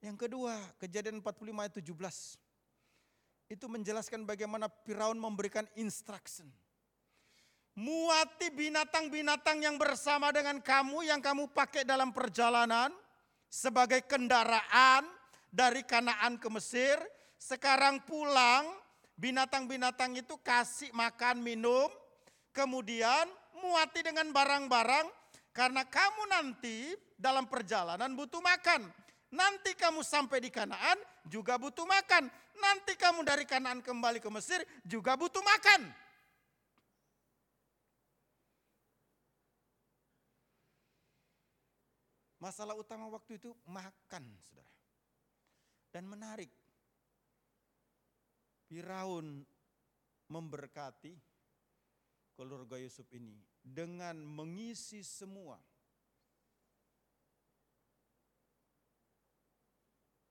Yang 0.00 0.26
kedua, 0.28 0.56
kejadian 0.80 1.20
45 1.20 1.64
ayat 1.64 1.74
17. 1.76 2.36
Itu 3.50 3.66
menjelaskan 3.68 4.24
bagaimana 4.24 4.68
Firaun 4.84 5.16
memberikan 5.16 5.68
instruction. 5.76 6.48
Muati 7.78 8.50
binatang-binatang 8.50 9.62
yang 9.64 9.78
bersama 9.80 10.34
dengan 10.34 10.58
kamu 10.58 11.06
yang 11.06 11.22
kamu 11.22 11.48
pakai 11.54 11.86
dalam 11.86 12.10
perjalanan 12.10 12.90
sebagai 13.46 14.04
kendaraan 14.04 15.19
dari 15.50 15.82
Kanaan 15.82 16.38
ke 16.38 16.46
Mesir, 16.48 16.96
sekarang 17.36 18.06
pulang 18.06 18.64
binatang-binatang 19.18 20.16
itu 20.16 20.38
kasih 20.40 20.94
makan 20.96 21.42
minum, 21.42 21.90
kemudian 22.54 23.28
muati 23.60 24.00
dengan 24.00 24.30
barang-barang 24.32 25.06
karena 25.50 25.82
kamu 25.84 26.22
nanti 26.30 26.94
dalam 27.18 27.44
perjalanan 27.50 28.14
butuh 28.16 28.40
makan. 28.40 28.88
Nanti 29.30 29.78
kamu 29.78 30.02
sampai 30.02 30.42
di 30.42 30.50
Kanaan 30.50 30.98
juga 31.28 31.54
butuh 31.54 31.86
makan. 31.86 32.26
Nanti 32.58 32.98
kamu 32.98 33.22
dari 33.22 33.46
Kanaan 33.46 33.78
kembali 33.78 34.18
ke 34.18 34.30
Mesir 34.32 34.62
juga 34.82 35.14
butuh 35.14 35.42
makan. 35.42 35.86
Masalah 42.40 42.72
utama 42.72 43.04
waktu 43.12 43.36
itu 43.36 43.52
makan, 43.68 44.24
saudara. 44.48 44.69
Dan 45.90 46.06
menarik, 46.06 46.50
Firaun 48.70 49.42
memberkati 50.30 51.10
keluarga 52.38 52.78
Yusuf 52.78 53.10
ini 53.10 53.34
dengan 53.58 54.14
mengisi 54.22 55.02
semua 55.02 55.58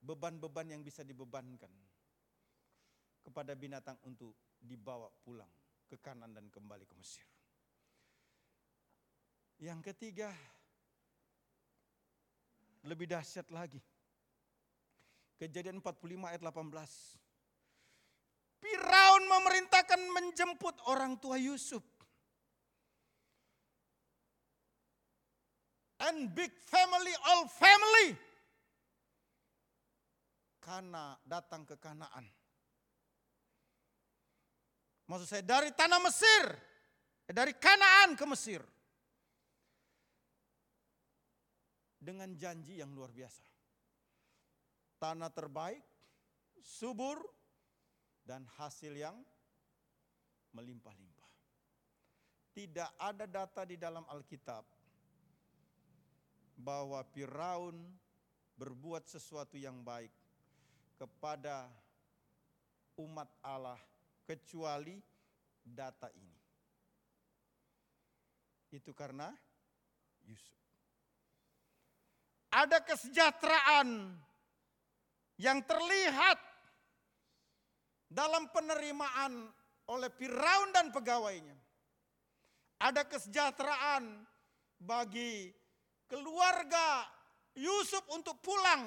beban-beban 0.00 0.72
yang 0.72 0.80
bisa 0.80 1.04
dibebankan 1.04 1.68
kepada 3.20 3.52
binatang 3.52 4.00
untuk 4.08 4.32
dibawa 4.56 5.12
pulang 5.20 5.52
ke 5.84 6.00
kanan 6.00 6.32
dan 6.32 6.48
kembali 6.48 6.88
ke 6.88 6.96
Mesir. 6.96 7.28
Yang 9.60 9.92
ketiga, 9.92 10.32
lebih 12.88 13.04
dahsyat 13.04 13.52
lagi 13.52 13.76
Kejadian 15.40 15.80
45 15.80 16.20
ayat 16.28 16.44
18. 16.44 16.60
Firaun 18.60 19.24
memerintahkan 19.24 20.00
menjemput 20.12 20.76
orang 20.84 21.16
tua 21.16 21.40
Yusuf. 21.40 21.80
And 26.04 26.28
big 26.36 26.52
family, 26.68 27.12
all 27.24 27.48
family. 27.48 28.20
Karena 30.60 31.16
datang 31.24 31.64
ke 31.64 31.80
Kanaan. 31.80 32.28
Maksud 35.08 35.26
saya 35.26 35.42
dari 35.42 35.72
tanah 35.72 36.00
Mesir, 36.04 36.44
eh, 37.24 37.34
dari 37.34 37.56
Kanaan 37.56 38.12
ke 38.12 38.24
Mesir. 38.28 38.60
Dengan 41.96 42.36
janji 42.36 42.80
yang 42.80 42.92
luar 42.92 43.08
biasa. 43.08 43.49
Tanah 45.00 45.32
terbaik, 45.32 45.80
subur, 46.60 47.16
dan 48.20 48.44
hasil 48.60 48.92
yang 48.92 49.16
melimpah-limpah. 50.52 51.32
Tidak 52.52 52.90
ada 53.00 53.24
data 53.24 53.64
di 53.64 53.80
dalam 53.80 54.04
Alkitab 54.06 54.62
bahwa 56.60 57.00
Firaun 57.10 57.80
berbuat 58.60 59.08
sesuatu 59.08 59.56
yang 59.56 59.80
baik 59.80 60.12
kepada 61.00 61.72
umat 63.00 63.32
Allah 63.40 63.80
kecuali 64.28 65.00
data 65.64 66.12
ini. 66.12 66.38
Itu 68.70 68.92
karena 68.92 69.32
Yusuf. 70.28 70.60
Ada 72.52 72.82
kesejahteraan 72.84 73.88
yang 75.40 75.64
terlihat 75.64 76.36
dalam 78.12 78.52
penerimaan 78.52 79.48
oleh 79.88 80.12
Firaun 80.12 80.68
dan 80.76 80.92
pegawainya. 80.92 81.56
Ada 82.80 83.08
kesejahteraan 83.08 84.24
bagi 84.76 85.48
keluarga 86.04 87.08
Yusuf 87.56 88.04
untuk 88.12 88.40
pulang 88.44 88.84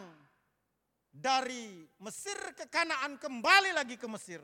dari 1.09 1.85
Mesir 2.01 2.37
ke 2.53 2.69
Kanaan 2.69 3.17
kembali 3.17 3.73
lagi 3.73 3.97
ke 3.97 4.05
Mesir. 4.05 4.41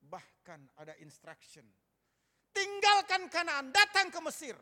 Bahkan 0.00 0.80
ada 0.80 0.96
instruction. 1.04 1.64
Tinggalkan 2.52 3.28
Kanaan, 3.28 3.68
datang 3.68 4.08
ke 4.08 4.20
Mesir. 4.24 4.56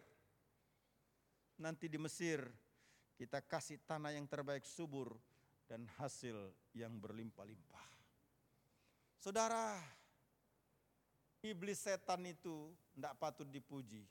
Nanti 1.63 1.87
di 1.87 1.99
Mesir 1.99 2.43
kita 3.17 3.41
kasih 3.43 3.81
tanah 3.87 4.13
yang 4.13 4.29
terbaik 4.29 4.63
subur 4.67 5.15
dan 5.67 5.87
hasil 5.99 6.35
yang 6.75 6.95
berlimpah-limpah. 6.99 7.87
Saudara, 9.19 9.83
iblis 11.43 11.83
setan 11.83 12.23
itu 12.27 12.71
tidak 12.95 13.19
patut 13.19 13.49
dipuji, 13.51 14.07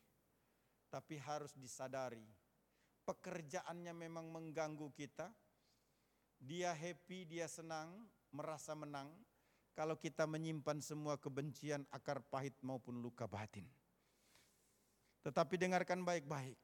tapi 0.91 1.15
harus 1.19 1.55
disadari. 1.55 2.23
Pekerjaannya 3.07 3.93
memang 3.95 4.27
mengganggu 4.27 4.91
kita, 4.91 5.31
dia 6.41 6.75
happy, 6.75 7.23
dia 7.23 7.47
senang, 7.47 8.03
merasa 8.33 8.75
menang. 8.75 9.07
Kalau 9.75 9.99
kita 9.99 10.23
menyimpan 10.23 10.79
semua 10.79 11.19
kebencian, 11.19 11.83
akar 11.91 12.23
pahit 12.31 12.55
maupun 12.63 13.03
luka 13.03 13.27
batin. 13.27 13.67
Tetapi 15.23 15.59
dengarkan 15.59 16.03
baik-baik. 16.03 16.55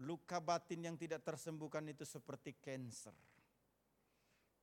Luka 0.00 0.40
batin 0.40 0.88
yang 0.88 0.96
tidak 0.96 1.20
tersembuhkan 1.20 1.84
itu 1.84 2.08
seperti 2.08 2.56
cancer. 2.56 3.12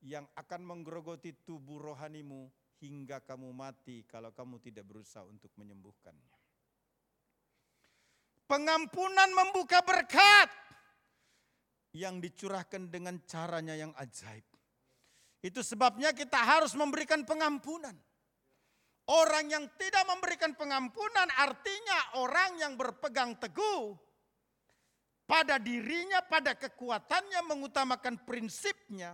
Yang 0.01 0.25
akan 0.33 0.61
menggerogoti 0.65 1.45
tubuh 1.45 1.77
rohanimu 1.93 2.49
hingga 2.79 3.21
kamu 3.21 3.51
mati 3.51 4.07
kalau 4.07 4.31
kamu 4.33 4.57
tidak 4.63 4.87
berusaha 4.87 5.21
untuk 5.27 5.51
menyembuhkannya. 5.59 6.33
Pengampunan 8.49 9.29
membuka 9.29 9.85
berkat 9.85 10.49
yang 11.93 12.17
dicurahkan 12.17 12.89
dengan 12.89 13.21
caranya 13.29 13.77
yang 13.77 13.93
ajaib. 13.93 14.45
Itu 15.39 15.61
sebabnya 15.61 16.11
kita 16.11 16.41
harus 16.41 16.73
memberikan 16.73 17.23
pengampunan. 17.23 17.93
Orang 19.09 19.49
yang 19.49 19.65
tidak 19.77 20.05
memberikan 20.05 20.53
pengampunan 20.53 21.29
artinya 21.37 22.21
orang 22.21 22.61
yang 22.61 22.73
berpegang 22.77 23.37
teguh 23.41 24.08
pada 25.29 25.61
dirinya, 25.61 26.25
pada 26.25 26.57
kekuatannya 26.57 27.45
mengutamakan 27.45 28.25
prinsipnya 28.25 29.13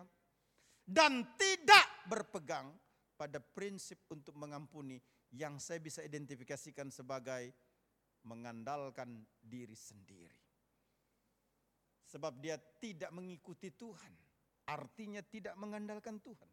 dan 0.88 1.28
tidak 1.36 2.08
berpegang 2.08 2.72
pada 3.20 3.44
prinsip 3.44 4.00
untuk 4.08 4.32
mengampuni 4.40 4.96
yang 5.36 5.60
saya 5.60 5.84
bisa 5.84 6.00
identifikasikan 6.00 6.88
sebagai 6.88 7.52
mengandalkan 8.24 9.28
diri 9.44 9.76
sendiri. 9.76 10.40
Sebab 12.08 12.40
dia 12.40 12.56
tidak 12.80 13.12
mengikuti 13.12 13.76
Tuhan. 13.76 14.16
Artinya 14.72 15.20
tidak 15.20 15.54
mengandalkan 15.60 16.24
Tuhan. 16.24 16.52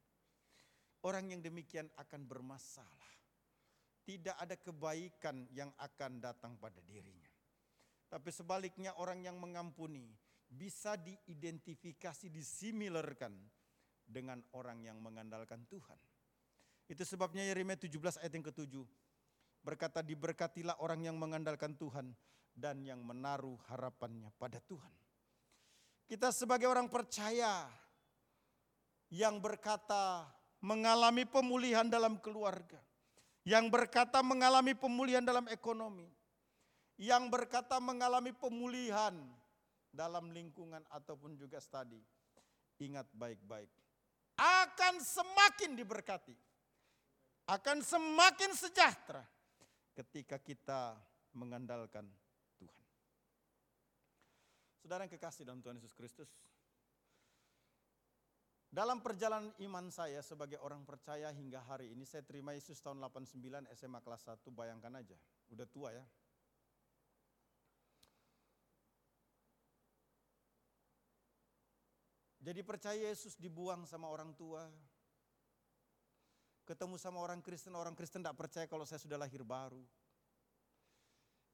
Orang 1.07 1.31
yang 1.31 1.39
demikian 1.39 1.87
akan 2.03 2.27
bermasalah. 2.27 3.15
Tidak 4.03 4.35
ada 4.35 4.59
kebaikan 4.59 5.47
yang 5.55 5.71
akan 5.79 6.19
datang 6.19 6.59
pada 6.59 6.83
dirinya. 6.83 7.32
Tapi 8.13 8.29
sebaliknya 8.29 8.93
orang 9.01 9.25
yang 9.25 9.41
mengampuni 9.41 10.13
bisa 10.53 11.01
diidentifikasi, 11.01 12.29
disimilarkan 12.29 13.33
dengan 14.05 14.45
orang 14.53 14.85
yang 14.85 15.01
mengandalkan 15.01 15.65
Tuhan. 15.65 15.97
Itu 16.93 17.09
sebabnya 17.09 17.41
Yeremia 17.49 17.81
17 17.81 18.21
ayat 18.21 18.33
yang 18.37 18.45
ketujuh 18.45 18.85
berkata 19.65 20.05
diberkatilah 20.05 20.77
orang 20.85 21.09
yang 21.09 21.17
mengandalkan 21.17 21.73
Tuhan 21.73 22.13
dan 22.53 22.85
yang 22.85 23.01
menaruh 23.01 23.57
harapannya 23.73 24.29
pada 24.37 24.61
Tuhan. 24.61 24.93
Kita 26.05 26.29
sebagai 26.29 26.69
orang 26.69 26.93
percaya 26.93 27.65
yang 29.09 29.41
berkata 29.41 30.29
mengalami 30.61 31.25
pemulihan 31.25 31.89
dalam 31.89 32.21
keluarga, 32.21 32.77
yang 33.49 33.73
berkata 33.73 34.21
mengalami 34.21 34.77
pemulihan 34.77 35.25
dalam 35.25 35.49
ekonomi, 35.49 36.13
yang 37.01 37.33
berkata 37.33 37.81
mengalami 37.81 38.35
pemulihan 38.35 39.15
dalam 39.93 40.33
lingkungan 40.33 40.83
ataupun 40.89 41.37
juga 41.37 41.61
studi. 41.61 42.01
Ingat 42.83 43.07
baik-baik, 43.15 43.71
akan 44.35 44.99
semakin 44.99 45.79
diberkati, 45.79 46.35
akan 47.47 47.79
semakin 47.79 48.51
sejahtera 48.59 49.23
ketika 49.95 50.41
kita 50.43 50.99
mengandalkan 51.37 52.09
Saudara 54.83 55.07
yang 55.07 55.15
kekasih 55.15 55.47
dalam 55.47 55.63
Tuhan 55.63 55.79
Yesus 55.79 55.95
Kristus. 55.95 56.27
Dalam 58.67 58.99
perjalanan 58.99 59.55
iman 59.63 59.87
saya 59.95 60.19
sebagai 60.27 60.59
orang 60.59 60.83
percaya 60.83 61.31
hingga 61.31 61.63
hari 61.63 61.95
ini, 61.95 62.03
saya 62.03 62.27
terima 62.27 62.51
Yesus 62.51 62.83
tahun 62.83 62.99
89 62.99 63.71
SMA 63.79 64.01
kelas 64.03 64.27
1, 64.27 64.43
bayangkan 64.51 64.91
aja, 64.99 65.15
udah 65.55 65.67
tua 65.71 65.95
ya. 65.95 66.03
Jadi 72.43 72.61
percaya 72.67 72.99
Yesus 72.99 73.39
dibuang 73.39 73.87
sama 73.87 74.11
orang 74.11 74.35
tua, 74.35 74.67
ketemu 76.67 76.99
sama 76.99 77.23
orang 77.23 77.39
Kristen, 77.39 77.71
orang 77.79 77.95
Kristen 77.95 78.19
tidak 78.19 78.35
percaya 78.35 78.67
kalau 78.67 78.83
saya 78.83 78.99
sudah 78.99 79.15
lahir 79.15 79.47
baru. 79.47 79.79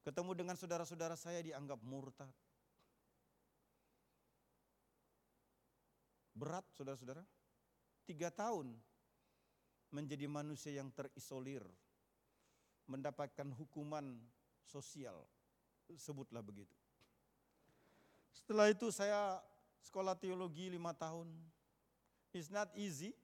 Ketemu 0.01 0.33
dengan 0.33 0.57
saudara-saudara 0.57 1.13
saya 1.13 1.45
dianggap 1.45 1.77
murtad. 1.85 2.33
Berat 6.33 6.65
saudara-saudara. 6.73 7.21
Tiga 8.09 8.33
tahun 8.33 8.73
menjadi 9.93 10.25
manusia 10.25 10.73
yang 10.73 10.89
terisolir. 10.89 11.61
Mendapatkan 12.89 13.45
hukuman 13.53 14.17
sosial. 14.65 15.21
Sebutlah 15.93 16.41
begitu. 16.41 16.73
Setelah 18.33 18.73
itu 18.73 18.89
saya 18.89 19.37
sekolah 19.83 20.15
teologi 20.17 20.71
lima 20.71 20.91
tahun. 20.95 21.29
It's 22.35 22.51
not 22.53 22.69
easy. 22.77 23.15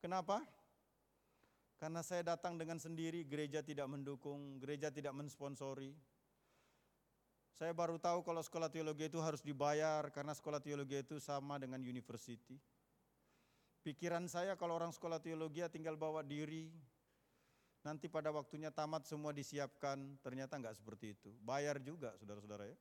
Kenapa? 0.00 0.42
Karena 1.80 2.04
saya 2.04 2.20
datang 2.36 2.60
dengan 2.60 2.76
sendiri, 2.76 3.24
gereja 3.24 3.64
tidak 3.64 3.88
mendukung, 3.88 4.60
gereja 4.60 4.92
tidak 4.92 5.16
mensponsori. 5.16 5.96
Saya 7.56 7.76
baru 7.76 8.00
tahu 8.00 8.24
kalau 8.24 8.40
sekolah 8.40 8.72
teologi 8.72 9.08
itu 9.08 9.20
harus 9.20 9.44
dibayar 9.44 10.08
karena 10.12 10.32
sekolah 10.32 10.60
teologi 10.60 11.00
itu 11.00 11.16
sama 11.20 11.60
dengan 11.60 11.80
university. 11.80 12.56
Pikiran 13.80 14.28
saya 14.28 14.56
kalau 14.60 14.76
orang 14.76 14.92
sekolah 14.92 15.20
teologi 15.24 15.64
ya 15.64 15.72
tinggal 15.72 15.96
bawa 15.96 16.20
diri, 16.20 16.68
nanti 17.80 18.12
pada 18.12 18.28
waktunya 18.28 18.68
tamat 18.68 19.08
semua 19.08 19.32
disiapkan, 19.32 20.20
ternyata 20.20 20.60
nggak 20.60 20.76
seperti 20.76 21.16
itu. 21.16 21.32
Bayar 21.40 21.80
juga 21.80 22.12
saudara-saudara 22.20 22.68
ya. 22.68 22.76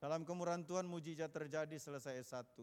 Dalam 0.00 0.24
kemurahan 0.24 0.64
Tuhan 0.64 0.88
mujizat 0.88 1.28
terjadi 1.28 1.76
selesai 1.76 2.24
S1. 2.24 2.56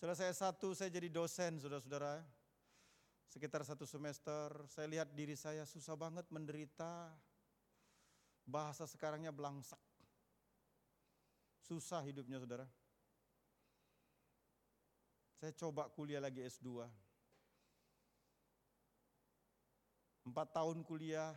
Selesai 0.00 0.32
S1 0.32 0.56
saya 0.72 0.88
jadi 0.88 1.12
dosen 1.12 1.60
saudara-saudara. 1.60 2.24
Sekitar 3.28 3.60
satu 3.68 3.84
semester 3.84 4.48
saya 4.72 4.88
lihat 4.88 5.12
diri 5.12 5.36
saya 5.36 5.68
susah 5.68 5.92
banget 5.92 6.24
menderita. 6.32 7.12
Bahasa 8.48 8.88
sekarangnya 8.88 9.28
belangsak. 9.28 9.80
Susah 11.68 12.00
hidupnya 12.00 12.40
saudara. 12.40 12.64
Saya 15.36 15.52
coba 15.52 15.92
kuliah 15.92 16.20
lagi 16.20 16.40
S2. 16.40 16.88
Empat 20.24 20.48
tahun 20.56 20.80
kuliah, 20.80 21.36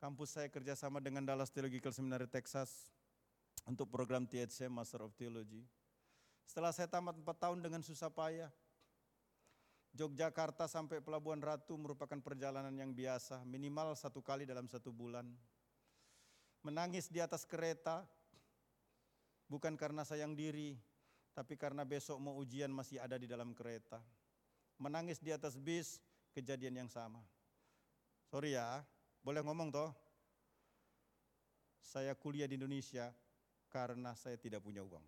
kampus 0.00 0.40
saya 0.40 0.48
kerjasama 0.48 1.04
dengan 1.04 1.28
Dallas 1.28 1.52
Theological 1.52 1.92
Seminary 1.92 2.24
Texas 2.24 2.88
untuk 3.66 3.86
program 3.88 4.26
THC 4.26 4.66
Master 4.66 5.06
of 5.06 5.14
Theology. 5.14 5.62
Setelah 6.46 6.74
saya 6.74 6.90
tamat 6.90 7.16
empat 7.16 7.38
tahun 7.38 7.62
dengan 7.62 7.80
susah 7.80 8.10
payah, 8.10 8.50
Yogyakarta 9.92 10.64
sampai 10.64 11.04
Pelabuhan 11.04 11.40
Ratu 11.44 11.76
merupakan 11.76 12.16
perjalanan 12.16 12.72
yang 12.72 12.96
biasa, 12.96 13.44
minimal 13.44 13.92
satu 13.92 14.24
kali 14.24 14.48
dalam 14.48 14.64
satu 14.64 14.88
bulan. 14.88 15.28
Menangis 16.64 17.12
di 17.12 17.20
atas 17.20 17.44
kereta, 17.44 18.08
bukan 19.52 19.76
karena 19.76 20.00
sayang 20.00 20.32
diri, 20.32 20.80
tapi 21.36 21.60
karena 21.60 21.84
besok 21.84 22.16
mau 22.24 22.32
ujian 22.40 22.72
masih 22.72 23.04
ada 23.04 23.20
di 23.20 23.28
dalam 23.28 23.52
kereta. 23.52 24.00
Menangis 24.80 25.20
di 25.20 25.28
atas 25.28 25.60
bis, 25.60 26.00
kejadian 26.32 26.84
yang 26.84 26.90
sama. 26.90 27.20
Sorry 28.32 28.56
ya, 28.56 28.80
boleh 29.20 29.44
ngomong 29.44 29.68
toh? 29.68 29.92
Saya 31.84 32.16
kuliah 32.16 32.48
di 32.48 32.56
Indonesia 32.56 33.12
karena 33.72 34.12
saya 34.12 34.36
tidak 34.36 34.60
punya 34.60 34.84
uang. 34.84 35.02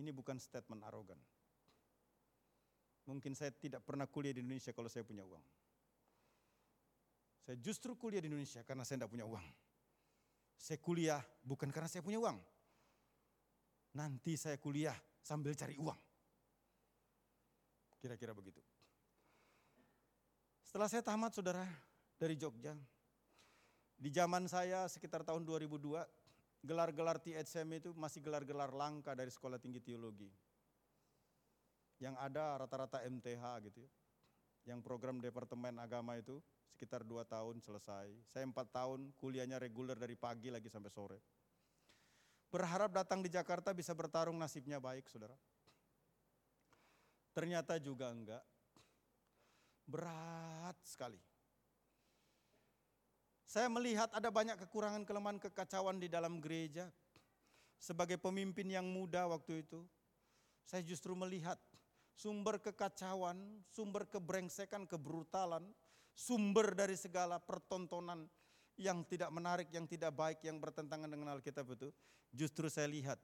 Ini 0.00 0.10
bukan 0.16 0.40
statement 0.40 0.80
arogan. 0.88 1.20
Mungkin 3.04 3.36
saya 3.36 3.52
tidak 3.52 3.84
pernah 3.84 4.08
kuliah 4.08 4.32
di 4.32 4.40
Indonesia 4.40 4.72
kalau 4.72 4.88
saya 4.88 5.04
punya 5.04 5.28
uang. 5.28 5.44
Saya 7.44 7.56
justru 7.60 7.92
kuliah 8.00 8.24
di 8.24 8.32
Indonesia 8.32 8.64
karena 8.64 8.86
saya 8.88 9.04
tidak 9.04 9.12
punya 9.12 9.28
uang. 9.28 9.44
Saya 10.56 10.80
kuliah 10.80 11.20
bukan 11.44 11.68
karena 11.68 11.88
saya 11.90 12.00
punya 12.00 12.16
uang. 12.16 12.40
Nanti 13.96 14.40
saya 14.40 14.56
kuliah 14.56 14.96
sambil 15.20 15.52
cari 15.52 15.76
uang. 15.76 16.00
Kira-kira 18.00 18.32
begitu. 18.32 18.62
Setelah 20.64 20.88
saya 20.88 21.02
tamat 21.02 21.34
saudara 21.34 21.66
dari 22.16 22.38
Jogja, 22.38 22.78
di 24.00 24.08
zaman 24.08 24.48
saya 24.48 24.88
sekitar 24.88 25.20
tahun 25.28 25.44
2002, 25.44 26.00
gelar-gelar 26.64 27.20
THM 27.20 27.68
itu 27.76 27.92
masih 27.92 28.24
gelar-gelar 28.24 28.72
langka 28.72 29.12
dari 29.12 29.28
Sekolah 29.28 29.60
Tinggi 29.60 29.76
Teologi. 29.84 30.32
Yang 32.00 32.16
ada 32.16 32.56
rata-rata 32.56 33.04
MTH 33.04 33.44
gitu 33.68 33.84
ya. 33.84 33.90
Yang 34.72 34.80
program 34.88 35.20
Departemen 35.20 35.76
Agama 35.76 36.16
itu 36.16 36.40
sekitar 36.72 37.04
dua 37.04 37.28
tahun 37.28 37.60
selesai. 37.60 38.08
Saya 38.32 38.48
empat 38.48 38.72
tahun 38.72 39.12
kuliahnya 39.20 39.60
reguler 39.60 40.00
dari 40.00 40.16
pagi 40.16 40.48
lagi 40.48 40.72
sampai 40.72 40.88
sore. 40.88 41.20
Berharap 42.48 42.96
datang 42.96 43.20
di 43.20 43.28
Jakarta 43.28 43.76
bisa 43.76 43.92
bertarung 43.92 44.40
nasibnya 44.40 44.80
baik 44.80 45.12
saudara. 45.12 45.36
Ternyata 47.36 47.76
juga 47.76 48.08
enggak. 48.08 48.40
Berat 49.84 50.80
sekali. 50.88 51.29
Saya 53.50 53.66
melihat 53.66 54.06
ada 54.14 54.30
banyak 54.30 54.54
kekurangan, 54.62 55.02
kelemahan, 55.02 55.42
kekacauan 55.42 55.98
di 55.98 56.06
dalam 56.06 56.38
gereja. 56.38 56.86
Sebagai 57.82 58.14
pemimpin 58.14 58.70
yang 58.70 58.86
muda 58.86 59.26
waktu 59.26 59.66
itu, 59.66 59.82
saya 60.62 60.86
justru 60.86 61.18
melihat 61.18 61.58
sumber 62.14 62.62
kekacauan, 62.62 63.58
sumber 63.66 64.06
kebrengsekan, 64.06 64.86
kebrutalan, 64.86 65.66
sumber 66.14 66.78
dari 66.78 66.94
segala 66.94 67.42
pertontonan 67.42 68.30
yang 68.78 69.02
tidak 69.02 69.34
menarik, 69.34 69.66
yang 69.74 69.90
tidak 69.90 70.14
baik, 70.14 70.38
yang 70.46 70.62
bertentangan 70.62 71.10
dengan 71.10 71.34
Alkitab 71.34 71.74
itu, 71.74 71.90
justru 72.30 72.70
saya 72.70 72.86
lihat 72.86 73.18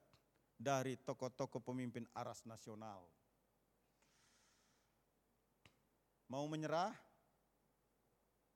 dari 0.58 0.98
tokoh-tokoh 1.06 1.62
pemimpin 1.62 2.02
aras 2.18 2.42
nasional. 2.42 3.06
Mau 6.26 6.50
menyerah? 6.50 6.90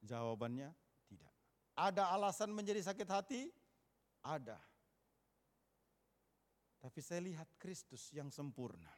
Jawabannya 0.03 0.90
ada 1.81 2.13
alasan 2.13 2.53
menjadi 2.53 2.85
sakit 2.85 3.09
hati? 3.09 3.49
Ada. 4.21 4.61
Tapi 6.81 7.01
saya 7.01 7.25
lihat 7.25 7.49
Kristus 7.57 8.13
yang 8.13 8.29
sempurna. 8.29 8.93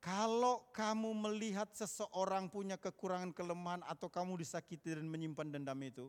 Kalau 0.00 0.72
kamu 0.72 1.12
melihat 1.12 1.68
seseorang 1.76 2.48
punya 2.48 2.80
kekurangan 2.80 3.36
kelemahan 3.36 3.84
atau 3.84 4.08
kamu 4.08 4.40
disakiti 4.40 4.96
dan 4.96 5.04
menyimpan 5.04 5.52
dendam 5.52 5.76
itu, 5.84 6.08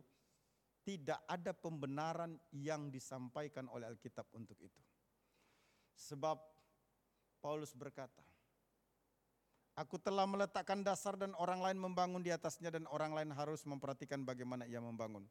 tidak 0.82 1.20
ada 1.28 1.52
pembenaran 1.52 2.40
yang 2.50 2.88
disampaikan 2.88 3.68
oleh 3.68 3.86
Alkitab 3.86 4.26
untuk 4.32 4.56
itu. 4.58 4.82
Sebab 5.92 6.40
Paulus 7.38 7.76
berkata, 7.76 8.24
Aku 9.72 9.96
telah 9.96 10.28
meletakkan 10.28 10.84
dasar 10.84 11.16
dan 11.16 11.32
orang 11.40 11.64
lain 11.64 11.80
membangun 11.80 12.20
di 12.20 12.28
atasnya 12.28 12.68
dan 12.68 12.84
orang 12.92 13.16
lain 13.16 13.32
harus 13.32 13.64
memperhatikan 13.64 14.20
bagaimana 14.20 14.68
ia 14.68 14.84
membangun. 14.84 15.24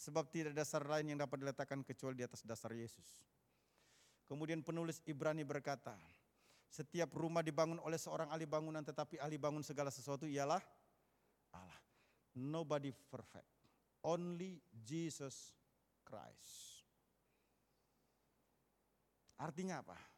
Sebab 0.00 0.32
tidak 0.32 0.56
dasar 0.56 0.80
lain 0.80 1.12
yang 1.12 1.20
dapat 1.20 1.44
diletakkan 1.44 1.84
kecuali 1.84 2.16
di 2.16 2.24
atas 2.24 2.40
dasar 2.40 2.72
Yesus. 2.72 3.20
Kemudian 4.24 4.64
penulis 4.64 5.04
Ibrani 5.04 5.44
berkata, 5.44 5.92
setiap 6.72 7.12
rumah 7.12 7.44
dibangun 7.44 7.82
oleh 7.84 8.00
seorang 8.00 8.32
ahli 8.32 8.48
bangunan 8.48 8.80
tetapi 8.80 9.20
ahli 9.20 9.36
bangun 9.36 9.60
segala 9.60 9.92
sesuatu 9.92 10.24
ialah 10.24 10.62
Allah. 11.52 11.80
Nobody 12.38 12.94
perfect. 13.10 13.50
Only 14.00 14.62
Jesus 14.72 15.52
Christ. 16.06 16.86
Artinya 19.36 19.84
apa? 19.84 20.09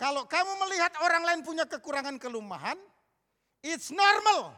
Kalau 0.00 0.24
kamu 0.24 0.56
melihat 0.64 0.96
orang 1.04 1.28
lain 1.28 1.40
punya 1.44 1.68
kekurangan 1.68 2.16
kelemahan, 2.16 2.80
it's 3.60 3.92
normal. 3.92 4.56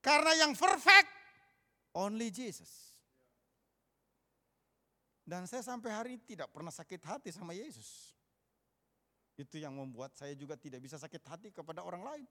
Karena 0.00 0.32
yang 0.40 0.56
perfect, 0.56 1.12
only 1.92 2.32
Jesus. 2.32 2.96
Dan 5.20 5.44
saya 5.44 5.60
sampai 5.60 5.90
hari 5.92 6.10
ini 6.16 6.24
tidak 6.24 6.48
pernah 6.48 6.72
sakit 6.72 7.02
hati 7.04 7.28
sama 7.28 7.52
Yesus. 7.52 8.16
Itu 9.36 9.60
yang 9.60 9.76
membuat 9.76 10.16
saya 10.16 10.32
juga 10.32 10.56
tidak 10.56 10.80
bisa 10.80 10.96
sakit 10.96 11.20
hati 11.28 11.48
kepada 11.52 11.84
orang 11.84 12.08
lain. 12.08 12.26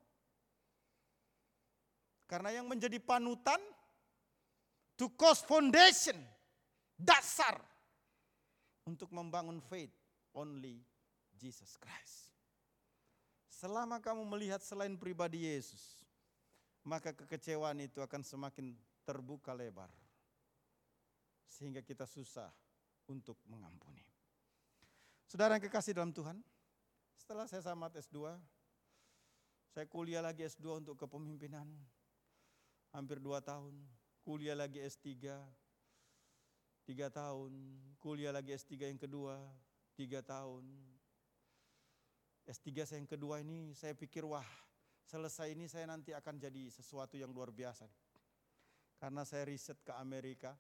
Karena 2.26 2.50
yang 2.50 2.66
menjadi 2.66 2.98
panutan, 2.98 3.62
to 4.98 5.06
cause 5.14 5.46
foundation, 5.46 6.18
dasar 6.98 7.62
untuk 8.90 9.14
membangun 9.14 9.62
faith 9.62 9.94
only 10.36 10.84
Jesus 11.40 11.80
Christ. 11.80 12.36
Selama 13.48 14.04
kamu 14.04 14.28
melihat 14.28 14.60
selain 14.60 15.00
pribadi 15.00 15.48
Yesus, 15.48 16.04
maka 16.84 17.16
kekecewaan 17.16 17.80
itu 17.82 18.04
akan 18.04 18.22
semakin 18.22 18.76
terbuka 19.08 19.56
lebar. 19.56 19.90
Sehingga 21.48 21.80
kita 21.80 22.04
susah 22.04 22.52
untuk 23.08 23.40
mengampuni. 23.48 24.04
Saudara 25.26 25.56
yang 25.56 25.64
kekasih 25.64 25.96
dalam 25.96 26.12
Tuhan, 26.12 26.38
setelah 27.16 27.48
saya 27.48 27.64
tamat 27.64 27.96
S2, 27.96 28.38
saya 29.72 29.86
kuliah 29.88 30.22
lagi 30.22 30.46
S2 30.46 30.84
untuk 30.84 31.00
kepemimpinan. 31.00 31.66
Hampir 32.94 33.20
dua 33.20 33.44
tahun. 33.44 33.76
Kuliah 34.24 34.56
lagi 34.56 34.80
S3, 34.84 35.36
tiga 36.86 37.08
tahun. 37.12 37.52
Kuliah 38.00 38.32
lagi 38.32 38.54
S3 38.56 38.94
yang 38.94 39.02
kedua, 39.02 39.36
tiga 39.96 40.20
tahun. 40.22 40.68
S3 42.46 42.86
saya 42.86 43.02
yang 43.02 43.10
kedua 43.10 43.42
ini 43.42 43.74
saya 43.74 43.98
pikir 43.98 44.22
wah 44.22 44.46
selesai 45.08 45.50
ini 45.56 45.66
saya 45.66 45.90
nanti 45.90 46.14
akan 46.14 46.38
jadi 46.38 46.70
sesuatu 46.70 47.18
yang 47.18 47.34
luar 47.34 47.50
biasa. 47.50 47.90
Karena 49.02 49.26
saya 49.26 49.50
riset 49.50 49.82
ke 49.82 49.92
Amerika, 49.98 50.54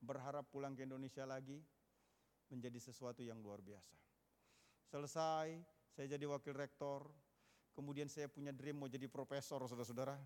berharap 0.00 0.48
pulang 0.48 0.72
ke 0.72 0.86
Indonesia 0.88 1.28
lagi 1.28 1.60
menjadi 2.48 2.80
sesuatu 2.80 3.20
yang 3.20 3.38
luar 3.38 3.60
biasa. 3.60 3.94
Selesai, 4.90 5.48
saya 5.94 6.06
jadi 6.18 6.24
wakil 6.26 6.56
rektor, 6.56 7.06
kemudian 7.76 8.10
saya 8.10 8.26
punya 8.26 8.50
dream 8.50 8.82
mau 8.82 8.90
jadi 8.90 9.06
profesor 9.06 9.62
saudara-saudara. 9.68 10.18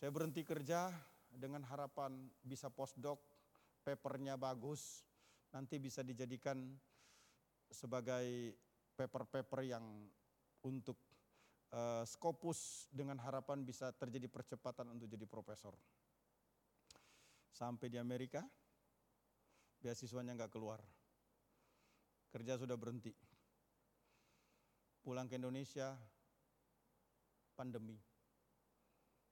Saya 0.00 0.10
berhenti 0.10 0.42
kerja 0.42 0.90
dengan 1.30 1.62
harapan 1.68 2.26
bisa 2.42 2.72
postdoc, 2.72 3.22
papernya 3.86 4.34
bagus, 4.34 5.06
nanti 5.54 5.78
bisa 5.78 6.02
dijadikan 6.02 6.74
sebagai 7.70 8.54
paper-paper 8.98 9.64
yang 9.64 9.84
untuk 10.66 10.98
uh, 11.72 12.04
Scopus 12.04 12.90
dengan 12.92 13.16
harapan 13.22 13.64
bisa 13.64 13.94
terjadi 13.96 14.28
percepatan 14.28 14.90
untuk 14.92 15.08
jadi 15.08 15.24
profesor. 15.24 15.72
Sampai 17.50 17.88
di 17.88 17.96
Amerika, 17.96 18.44
beasiswanya 19.80 20.36
nggak 20.36 20.52
keluar. 20.52 20.82
Kerja 22.30 22.60
sudah 22.60 22.78
berhenti. 22.78 23.10
Pulang 25.00 25.26
ke 25.26 25.40
Indonesia, 25.40 25.96
pandemi. 27.56 27.96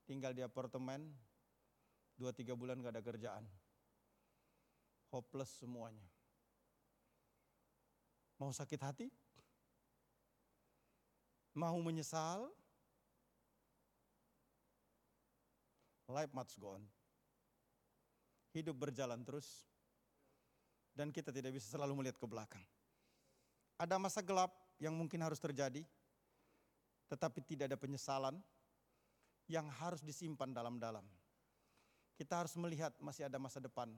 Tinggal 0.08 0.32
di 0.32 0.40
apartemen, 0.40 1.12
dua 2.16 2.32
tiga 2.32 2.56
bulan 2.56 2.80
gak 2.80 2.96
ada 2.96 3.04
kerjaan. 3.04 3.44
Hopeless 5.12 5.52
semuanya. 5.60 6.17
Mau 8.38 8.54
sakit 8.54 8.78
hati? 8.78 9.06
Mau 11.58 11.74
menyesal? 11.82 12.46
Life 16.08 16.32
must 16.32 16.54
go 16.56 16.78
on. 16.78 16.84
Hidup 18.54 18.78
berjalan 18.78 19.26
terus. 19.26 19.66
Dan 20.94 21.10
kita 21.10 21.34
tidak 21.34 21.58
bisa 21.58 21.66
selalu 21.66 21.98
melihat 21.98 22.16
ke 22.16 22.26
belakang. 22.30 22.62
Ada 23.78 23.98
masa 23.98 24.22
gelap 24.22 24.50
yang 24.82 24.94
mungkin 24.94 25.22
harus 25.22 25.38
terjadi, 25.38 25.86
tetapi 27.06 27.42
tidak 27.46 27.70
ada 27.70 27.78
penyesalan 27.78 28.34
yang 29.46 29.66
harus 29.82 30.02
disimpan 30.02 30.50
dalam-dalam. 30.50 31.06
Kita 32.18 32.42
harus 32.42 32.58
melihat 32.58 32.90
masih 32.98 33.30
ada 33.30 33.38
masa 33.38 33.62
depan 33.62 33.90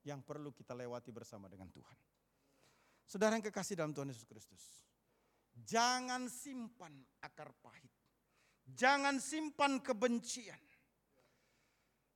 yang 0.00 0.24
perlu 0.24 0.48
kita 0.48 0.72
lewati 0.72 1.12
bersama 1.12 1.44
dengan 1.44 1.68
Tuhan. 1.68 1.96
Saudara 3.10 3.34
yang 3.34 3.42
kekasih 3.42 3.74
dalam 3.74 3.90
Tuhan 3.90 4.14
Yesus 4.14 4.22
Kristus, 4.22 4.86
jangan 5.66 6.30
simpan 6.30 6.94
akar 7.18 7.50
pahit, 7.58 7.90
jangan 8.70 9.18
simpan 9.18 9.82
kebencian. 9.82 10.62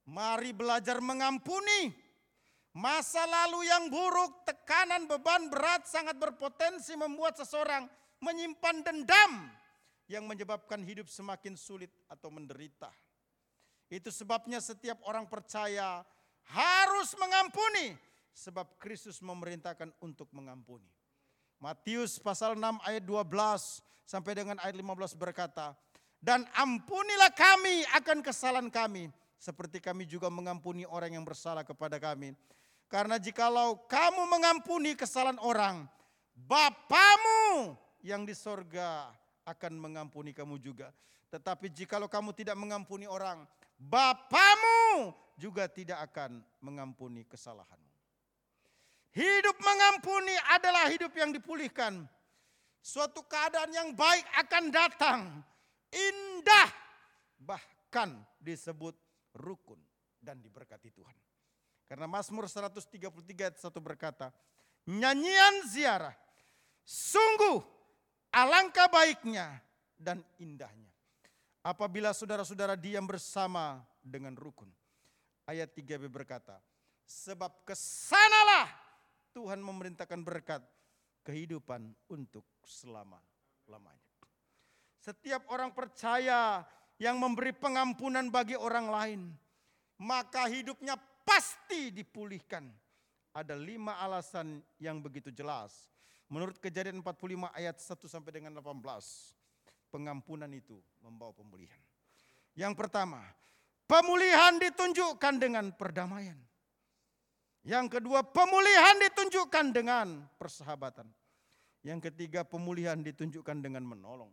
Mari 0.07 0.55
belajar 0.55 1.03
mengampuni. 1.03 1.91
Masa 2.79 3.27
lalu 3.27 3.67
yang 3.67 3.91
buruk, 3.91 4.47
tekanan, 4.47 5.11
beban 5.11 5.51
berat 5.51 5.83
sangat 5.87 6.15
berpotensi 6.15 6.95
membuat 6.95 7.39
seseorang 7.39 7.91
menyimpan 8.23 8.83
dendam 8.87 9.51
yang 10.07 10.27
menyebabkan 10.31 10.79
hidup 10.83 11.11
semakin 11.11 11.59
sulit 11.59 11.91
atau 12.07 12.31
menderita. 12.31 12.91
Itu 13.91 14.15
sebabnya 14.15 14.63
setiap 14.63 15.03
orang 15.07 15.27
percaya 15.27 16.03
harus 16.51 17.15
mengampuni 17.19 17.95
sebab 18.35 18.77
Kristus 18.83 19.23
memerintahkan 19.23 19.95
untuk 20.03 20.27
mengampuni. 20.35 20.91
Matius 21.63 22.19
pasal 22.19 22.59
6 22.59 22.83
ayat 22.83 23.01
12 23.07 23.81
sampai 24.05 24.33
dengan 24.35 24.59
ayat 24.61 24.77
15 24.77 25.15
berkata, 25.15 25.73
"Dan 26.19 26.45
ampunilah 26.53 27.33
kami 27.33 27.87
akan 27.95 28.19
kesalahan 28.21 28.69
kami 28.69 29.09
seperti 29.45 29.77
kami 29.77 30.09
juga 30.09 30.33
mengampuni 30.33 30.89
orang 30.89 31.21
yang 31.21 31.25
bersalah 31.29 31.69
kepada 31.69 32.01
kami. 32.01 32.33
Karena 32.89 33.21
jikalau 33.21 33.85
kamu 33.85 34.25
mengampuni 34.25 34.97
kesalahan 34.97 35.37
orang, 35.45 35.85
Bapamu 36.35 37.77
yang 38.01 38.25
di 38.25 38.33
sorga 38.33 39.13
akan 39.45 39.73
mengampuni 39.77 40.33
kamu 40.33 40.57
juga. 40.57 40.91
Tetapi 41.29 41.69
jikalau 41.69 42.09
kamu 42.09 42.33
tidak 42.33 42.57
mengampuni 42.57 43.05
orang, 43.05 43.45
Bapamu 43.77 45.13
juga 45.37 45.69
tidak 45.69 46.01
akan 46.09 46.41
mengampuni 46.65 47.29
kesalahanmu. 47.29 47.94
Hidup 49.15 49.57
mengampuni 49.63 50.35
adalah 50.51 50.91
hidup 50.91 51.15
yang 51.15 51.31
dipulihkan. 51.31 52.03
Suatu 52.83 53.23
keadaan 53.25 53.71
yang 53.71 53.89
baik 53.95 54.27
akan 54.45 54.65
datang. 54.75 55.21
Indah. 55.95 56.71
Bahkan 57.39 58.11
disebut 58.43 58.99
rukun 59.39 59.79
dan 60.19 60.43
diberkati 60.43 60.91
Tuhan. 60.91 61.15
Karena 61.87 62.11
Mazmur 62.11 62.51
133 62.51 62.99
ayat 63.39 63.57
1 63.63 63.71
berkata, 63.79 64.35
nyanyian 64.91 65.63
ziarah 65.71 66.17
sungguh 66.83 67.75
Alangkah 68.35 68.91
baiknya 68.91 69.63
dan 69.95 70.19
indahnya. 70.43 70.91
Apabila 71.63 72.11
saudara-saudara 72.11 72.75
diam 72.75 73.07
bersama 73.07 73.79
dengan 74.03 74.35
rukun. 74.35 74.67
Ayat 75.47 75.71
3b 75.71 76.11
berkata, 76.11 76.59
sebab 77.07 77.63
ke 77.63 77.79
sanalah 77.79 78.84
Tuhan 79.35 79.59
memerintahkan 79.59 80.23
berkat 80.23 80.63
kehidupan 81.27 81.91
untuk 82.09 82.47
selama-lamanya. 82.63 84.15
Setiap 85.03 85.51
orang 85.51 85.75
percaya 85.75 86.63
yang 87.03 87.19
memberi 87.19 87.51
pengampunan 87.53 88.31
bagi 88.31 88.55
orang 88.55 88.87
lain, 88.89 89.21
maka 89.99 90.47
hidupnya 90.47 90.95
pasti 91.27 91.91
dipulihkan. 91.91 92.71
Ada 93.35 93.59
lima 93.59 93.99
alasan 93.99 94.63
yang 94.79 95.03
begitu 95.03 95.35
jelas 95.35 95.91
Menurut 96.33 96.57
kejadian 96.57 97.05
45 97.05 97.53
ayat 97.53 97.77
1 97.77 98.09
sampai 98.09 98.31
dengan 98.33 98.53
18. 98.57 98.81
Pengampunan 99.93 100.51
itu 100.51 100.81
membawa 101.05 101.31
pemulihan. 101.31 101.79
Yang 102.59 102.75
pertama, 102.75 103.23
pemulihan 103.87 104.59
ditunjukkan 104.59 105.35
dengan 105.39 105.71
perdamaian. 105.77 106.35
Yang 107.65 107.99
kedua, 107.99 108.21
pemulihan 108.21 109.01
ditunjukkan 109.01 109.73
dengan 109.73 110.29
persahabatan. 110.37 111.09
Yang 111.81 112.13
ketiga, 112.13 112.45
pemulihan 112.45 113.01
ditunjukkan 113.01 113.65
dengan 113.65 113.89
menolong. 113.89 114.33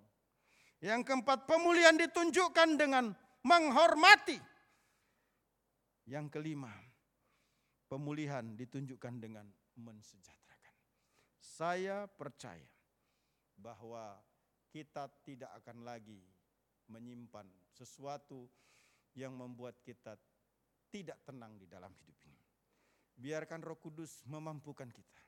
Yang 0.84 1.08
keempat, 1.08 1.48
pemulihan 1.48 1.96
ditunjukkan 1.96 2.76
dengan 2.76 3.16
menghormati. 3.48 4.36
Yang 6.08 6.28
kelima, 6.28 6.76
pemulihan 7.88 8.56
ditunjukkan 8.56 9.16
dengan 9.24 9.48
mensejahterakan. 9.80 10.76
Saya 11.40 12.12
percaya 12.12 12.68
bahwa 13.56 14.20
kita 14.72 15.12
tidak 15.24 15.52
akan 15.64 15.84
lagi 15.84 16.20
menyimpan 16.88 17.48
sesuatu 17.76 18.48
yang 19.16 19.36
membuat 19.36 19.80
kita 19.84 20.16
tidak 20.92 21.20
tenang 21.28 21.60
di 21.60 21.68
dalam 21.68 21.92
hidup 22.00 22.16
ini. 22.28 22.31
Biarkan 23.22 23.62
Roh 23.62 23.78
Kudus 23.78 24.26
memampukan 24.26 24.90
kita. 24.90 25.22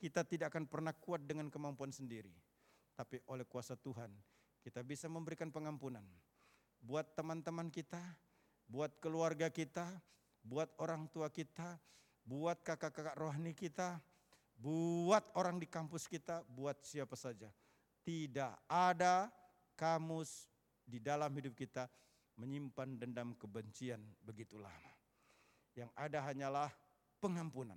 Kita 0.00 0.24
tidak 0.24 0.56
akan 0.56 0.64
pernah 0.64 0.96
kuat 0.96 1.20
dengan 1.28 1.52
kemampuan 1.52 1.92
sendiri, 1.92 2.32
tapi 2.96 3.20
oleh 3.28 3.44
kuasa 3.44 3.76
Tuhan 3.76 4.08
kita 4.64 4.80
bisa 4.80 5.04
memberikan 5.12 5.52
pengampunan 5.52 6.04
buat 6.80 7.12
teman-teman 7.12 7.68
kita, 7.68 8.00
buat 8.64 8.96
keluarga 9.04 9.52
kita, 9.52 9.84
buat 10.40 10.72
orang 10.80 11.08
tua 11.12 11.28
kita, 11.28 11.76
buat 12.24 12.64
kakak-kakak 12.64 13.16
rohani 13.20 13.52
kita, 13.52 14.00
buat 14.56 15.24
orang 15.36 15.60
di 15.60 15.68
kampus 15.68 16.08
kita, 16.08 16.44
buat 16.48 16.80
siapa 16.80 17.16
saja. 17.16 17.52
Tidak 18.00 18.64
ada 18.64 19.28
kamus 19.76 20.48
di 20.88 20.96
dalam 20.96 21.28
hidup 21.36 21.52
kita 21.52 21.88
menyimpan 22.40 22.96
dendam 22.96 23.36
kebencian 23.36 24.00
begitu 24.24 24.56
lama. 24.56 24.92
Yang 25.76 25.92
ada 25.92 26.18
hanyalah 26.24 26.70
pengampunan. 27.20 27.76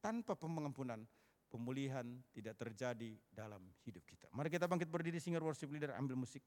Tanpa 0.00 0.32
pengampunan, 0.32 1.04
pemulihan 1.52 2.08
tidak 2.32 2.56
terjadi 2.56 3.12
dalam 3.28 3.60
hidup 3.84 4.00
kita. 4.08 4.32
Mari 4.32 4.48
kita 4.48 4.64
bangkit 4.64 4.88
berdiri, 4.88 5.20
singer 5.20 5.44
worship 5.44 5.68
leader, 5.68 5.92
ambil 5.92 6.16
musik. 6.16 6.40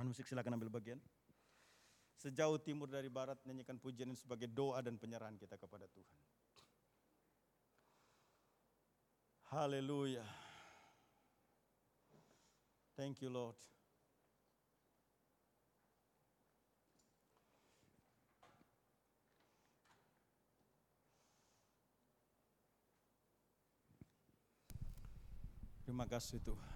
musik 0.00 0.24
silakan 0.24 0.56
ambil 0.56 0.72
bagian. 0.72 0.96
Sejauh 2.16 2.56
timur 2.60 2.88
dari 2.88 3.12
barat, 3.12 3.36
nyanyikan 3.44 3.76
pujian 3.76 4.08
ini 4.08 4.16
sebagai 4.16 4.48
doa 4.48 4.80
dan 4.80 4.96
penyerahan 4.96 5.36
kita 5.36 5.60
kepada 5.60 5.84
Tuhan. 5.92 6.18
Haleluya. 9.52 10.24
Thank 12.96 13.20
you, 13.20 13.32
Lord. 13.32 13.56
Terima 25.90 26.06
kasih 26.06 26.38
Tuhan. 26.38 26.70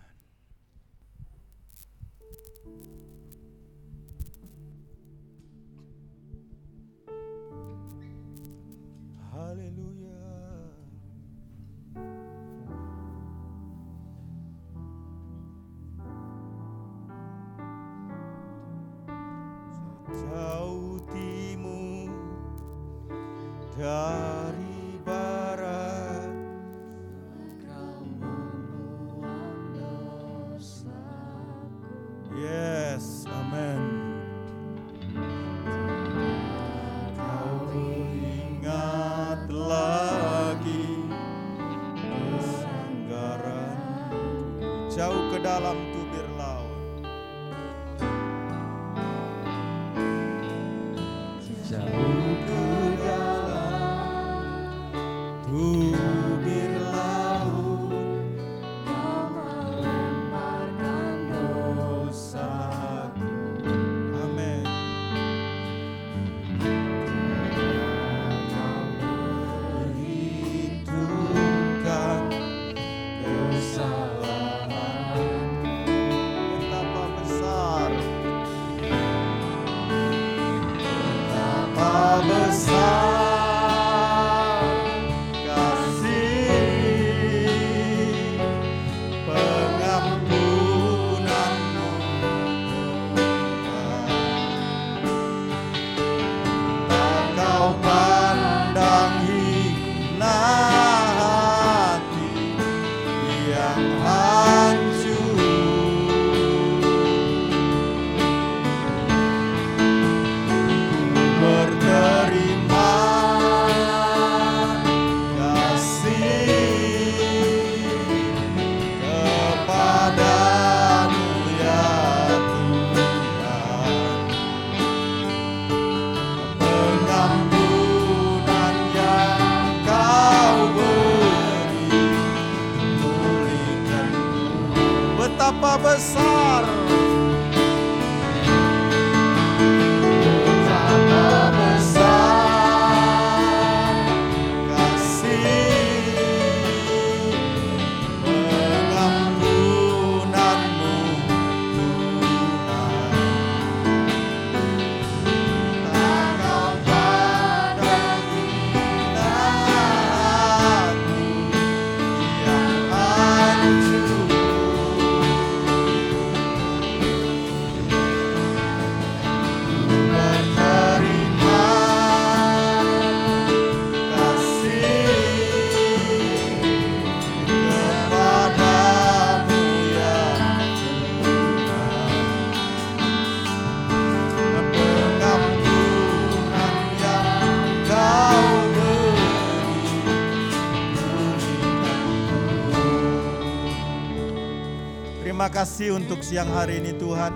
Kasih 195.54 195.94
untuk 195.94 196.18
siang 196.18 196.50
hari 196.50 196.82
ini 196.82 196.98
Tuhan. 196.98 197.30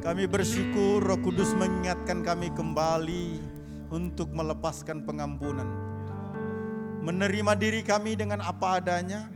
Kami 0.00 0.24
bersyukur 0.24 1.04
Roh 1.04 1.20
Kudus 1.20 1.52
mengingatkan 1.60 2.24
kami 2.24 2.48
kembali 2.56 3.36
untuk 3.92 4.32
melepaskan 4.32 5.04
pengampunan. 5.04 5.68
Menerima 7.04 7.52
diri 7.60 7.84
kami 7.84 8.16
dengan 8.16 8.40
apa 8.40 8.80
adanya, 8.80 9.28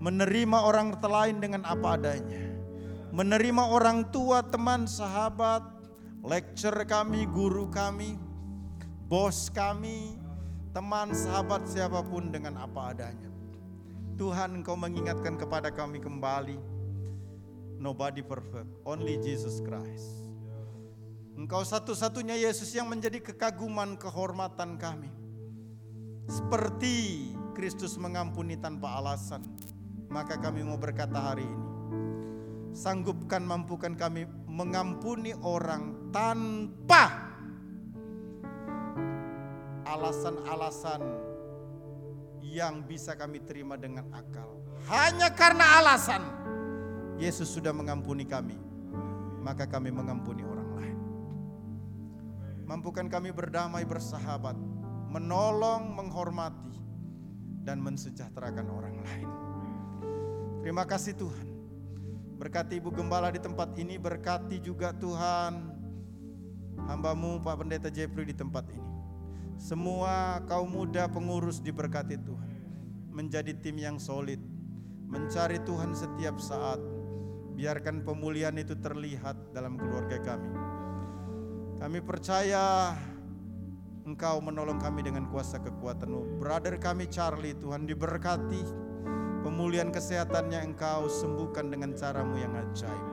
menerima 0.00 0.64
orang 0.64 0.96
lain 0.96 1.44
dengan 1.44 1.62
apa 1.68 2.00
adanya. 2.00 2.40
Menerima 3.12 3.76
orang 3.76 4.08
tua, 4.08 4.40
teman, 4.40 4.88
sahabat, 4.88 5.60
lecturer 6.24 6.88
kami, 6.88 7.28
guru 7.28 7.68
kami, 7.68 8.16
bos 9.12 9.52
kami, 9.52 10.16
teman, 10.72 11.12
sahabat 11.12 11.68
siapa 11.68 12.00
pun 12.00 12.32
dengan 12.32 12.64
apa 12.64 12.96
adanya. 12.96 13.29
Tuhan 14.20 14.60
Engkau 14.60 14.76
mengingatkan 14.76 15.40
kepada 15.40 15.72
kami 15.72 15.96
kembali, 15.96 16.60
nobody 17.80 18.20
perfect, 18.20 18.68
only 18.84 19.16
Jesus 19.16 19.64
Christ. 19.64 20.28
Engkau 21.40 21.64
satu-satunya 21.64 22.36
Yesus 22.36 22.68
yang 22.76 22.84
menjadi 22.84 23.16
kekaguman, 23.24 23.96
kehormatan 23.96 24.76
kami. 24.76 25.08
Seperti 26.28 27.32
Kristus 27.56 27.96
mengampuni 27.96 28.60
tanpa 28.60 29.00
alasan, 29.00 29.40
maka 30.12 30.36
kami 30.36 30.68
mau 30.68 30.76
berkata 30.76 31.16
hari 31.32 31.48
ini, 31.48 31.68
sanggupkan 32.76 33.40
mampukan 33.40 33.96
kami 33.96 34.28
mengampuni 34.44 35.32
orang 35.40 36.12
tanpa 36.12 37.24
alasan-alasan 39.88 41.29
yang 42.42 42.82
bisa 42.84 43.14
kami 43.14 43.44
terima 43.44 43.76
dengan 43.76 44.08
akal. 44.10 44.60
Hanya 44.88 45.30
karena 45.32 45.80
alasan 45.80 46.22
Yesus 47.20 47.52
sudah 47.52 47.70
mengampuni 47.70 48.24
kami, 48.24 48.56
maka 49.44 49.68
kami 49.68 49.92
mengampuni 49.92 50.40
orang 50.40 50.70
lain. 50.76 50.98
Mampukan 52.64 53.12
kami 53.12 53.30
berdamai 53.30 53.84
bersahabat, 53.84 54.56
menolong, 55.12 55.92
menghormati, 55.92 56.72
dan 57.60 57.78
mensejahterakan 57.84 58.66
orang 58.72 58.96
lain. 59.04 59.28
Terima 60.64 60.88
kasih 60.88 61.12
Tuhan. 61.16 61.48
Berkati 62.40 62.80
Ibu 62.80 62.88
Gembala 62.96 63.28
di 63.28 63.36
tempat 63.36 63.76
ini, 63.76 64.00
berkati 64.00 64.56
juga 64.64 64.96
Tuhan 64.96 65.76
hambamu 66.88 67.44
Pak 67.44 67.54
Pendeta 67.60 67.88
Jeffrey 67.92 68.24
di 68.24 68.32
tempat 68.32 68.64
ini. 68.72 68.89
Semua 69.60 70.40
kaum 70.48 70.72
muda 70.72 71.04
pengurus 71.04 71.60
diberkati 71.60 72.16
Tuhan. 72.16 72.52
Menjadi 73.12 73.52
tim 73.60 73.76
yang 73.76 74.00
solid. 74.00 74.40
Mencari 75.04 75.60
Tuhan 75.68 75.92
setiap 75.92 76.40
saat. 76.40 76.80
Biarkan 77.60 78.00
pemulihan 78.00 78.56
itu 78.56 78.72
terlihat 78.72 79.52
dalam 79.52 79.76
keluarga 79.76 80.16
kami. 80.16 80.48
Kami 81.76 82.00
percaya 82.00 82.96
Engkau 84.08 84.40
menolong 84.40 84.80
kami 84.80 85.04
dengan 85.04 85.28
kuasa 85.28 85.60
kekuatanmu. 85.60 86.40
Brother 86.40 86.80
kami 86.80 87.04
Charlie 87.12 87.52
Tuhan 87.52 87.84
diberkati. 87.84 88.64
Pemulihan 89.44 89.92
kesehatannya 89.92 90.72
Engkau 90.72 91.04
sembuhkan 91.12 91.68
dengan 91.68 91.92
caramu 91.92 92.40
yang 92.40 92.56
ajaib. 92.56 93.08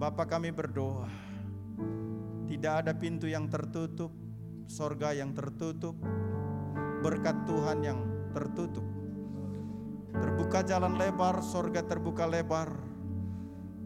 Bapa 0.00 0.24
kami 0.24 0.56
berdoa. 0.56 1.04
Tidak 2.48 2.74
ada 2.80 2.96
pintu 2.96 3.28
yang 3.28 3.44
tertutup, 3.52 4.23
sorga 4.66 5.12
yang 5.12 5.36
tertutup, 5.36 5.96
berkat 7.04 7.36
Tuhan 7.44 7.78
yang 7.84 7.98
tertutup. 8.32 8.84
Terbuka 10.14 10.62
jalan 10.62 10.94
lebar, 10.94 11.42
sorga 11.42 11.82
terbuka 11.82 12.24
lebar, 12.24 12.70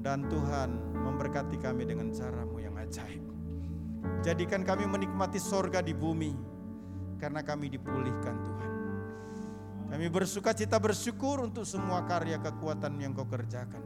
dan 0.04 0.28
Tuhan 0.28 0.76
memberkati 0.92 1.56
kami 1.56 1.88
dengan 1.88 2.12
caramu 2.12 2.60
yang 2.60 2.76
ajaib. 2.76 3.24
Jadikan 4.22 4.62
kami 4.62 4.84
menikmati 4.86 5.40
sorga 5.40 5.80
di 5.80 5.96
bumi, 5.96 6.36
karena 7.18 7.40
kami 7.42 7.72
dipulihkan 7.72 8.36
Tuhan. 8.44 8.72
Kami 9.88 10.06
bersuka 10.12 10.52
cita 10.52 10.76
bersyukur 10.76 11.40
untuk 11.40 11.64
semua 11.64 12.04
karya 12.04 12.36
kekuatan 12.38 13.00
yang 13.00 13.16
kau 13.16 13.24
kerjakan. 13.24 13.80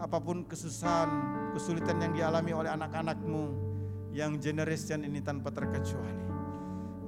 Apa 0.00 0.16
pun 0.16 0.48
kesusahan, 0.48 1.12
kesulitan 1.52 2.00
yang 2.00 2.12
dialami 2.16 2.56
oleh 2.56 2.72
anak-anakmu 2.72 3.69
yang 4.10 4.38
generation 4.42 5.06
ini 5.06 5.22
tanpa 5.22 5.54
terkecuali. 5.54 6.26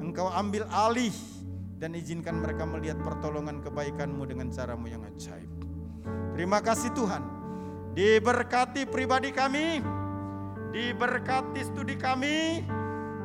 Engkau 0.03 0.31
ambil 0.31 0.66
alih 0.70 1.15
dan 1.83 1.99
izinkan 1.99 2.39
mereka 2.39 2.62
melihat 2.62 2.99
pertolongan 3.03 3.59
kebaikanmu 3.59 4.23
dengan 4.27 4.51
caramu 4.55 4.87
yang 4.87 5.03
ajaib. 5.03 5.51
Terima 6.39 6.62
kasih 6.62 6.95
Tuhan. 6.95 7.23
Diberkati 7.93 8.89
pribadi 8.89 9.35
kami, 9.35 9.83
diberkati 10.73 11.61
studi 11.61 11.99
kami, 11.99 12.65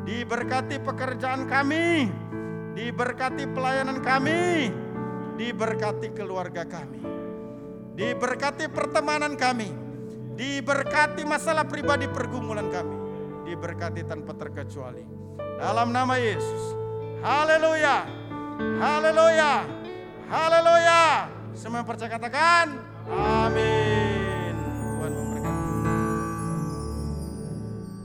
diberkati 0.03 0.81
pekerjaan 0.83 1.47
kami, 1.47 2.11
diberkati 2.75 3.47
pelayanan 3.47 4.03
kami, 4.03 4.73
diberkati 5.39 6.11
keluarga 6.11 6.67
kami, 6.67 6.99
diberkati 7.95 8.67
pertemanan 8.67 9.39
kami, 9.39 9.71
diberkati 10.35 11.23
masalah 11.23 11.63
pribadi 11.63 12.11
pergumulan 12.11 12.67
kami, 12.67 12.96
diberkati 13.47 14.03
tanpa 14.03 14.35
terkecuali. 14.35 15.07
Dalam 15.57 15.95
nama 15.95 16.19
Yesus. 16.19 16.75
Haleluya. 17.23 18.03
Haleluya. 18.77 19.53
Haleluya. 20.27 21.31
Semua 21.55 21.81
percaya 21.87 22.11
katakan 22.11 22.77
amin. 23.09 24.06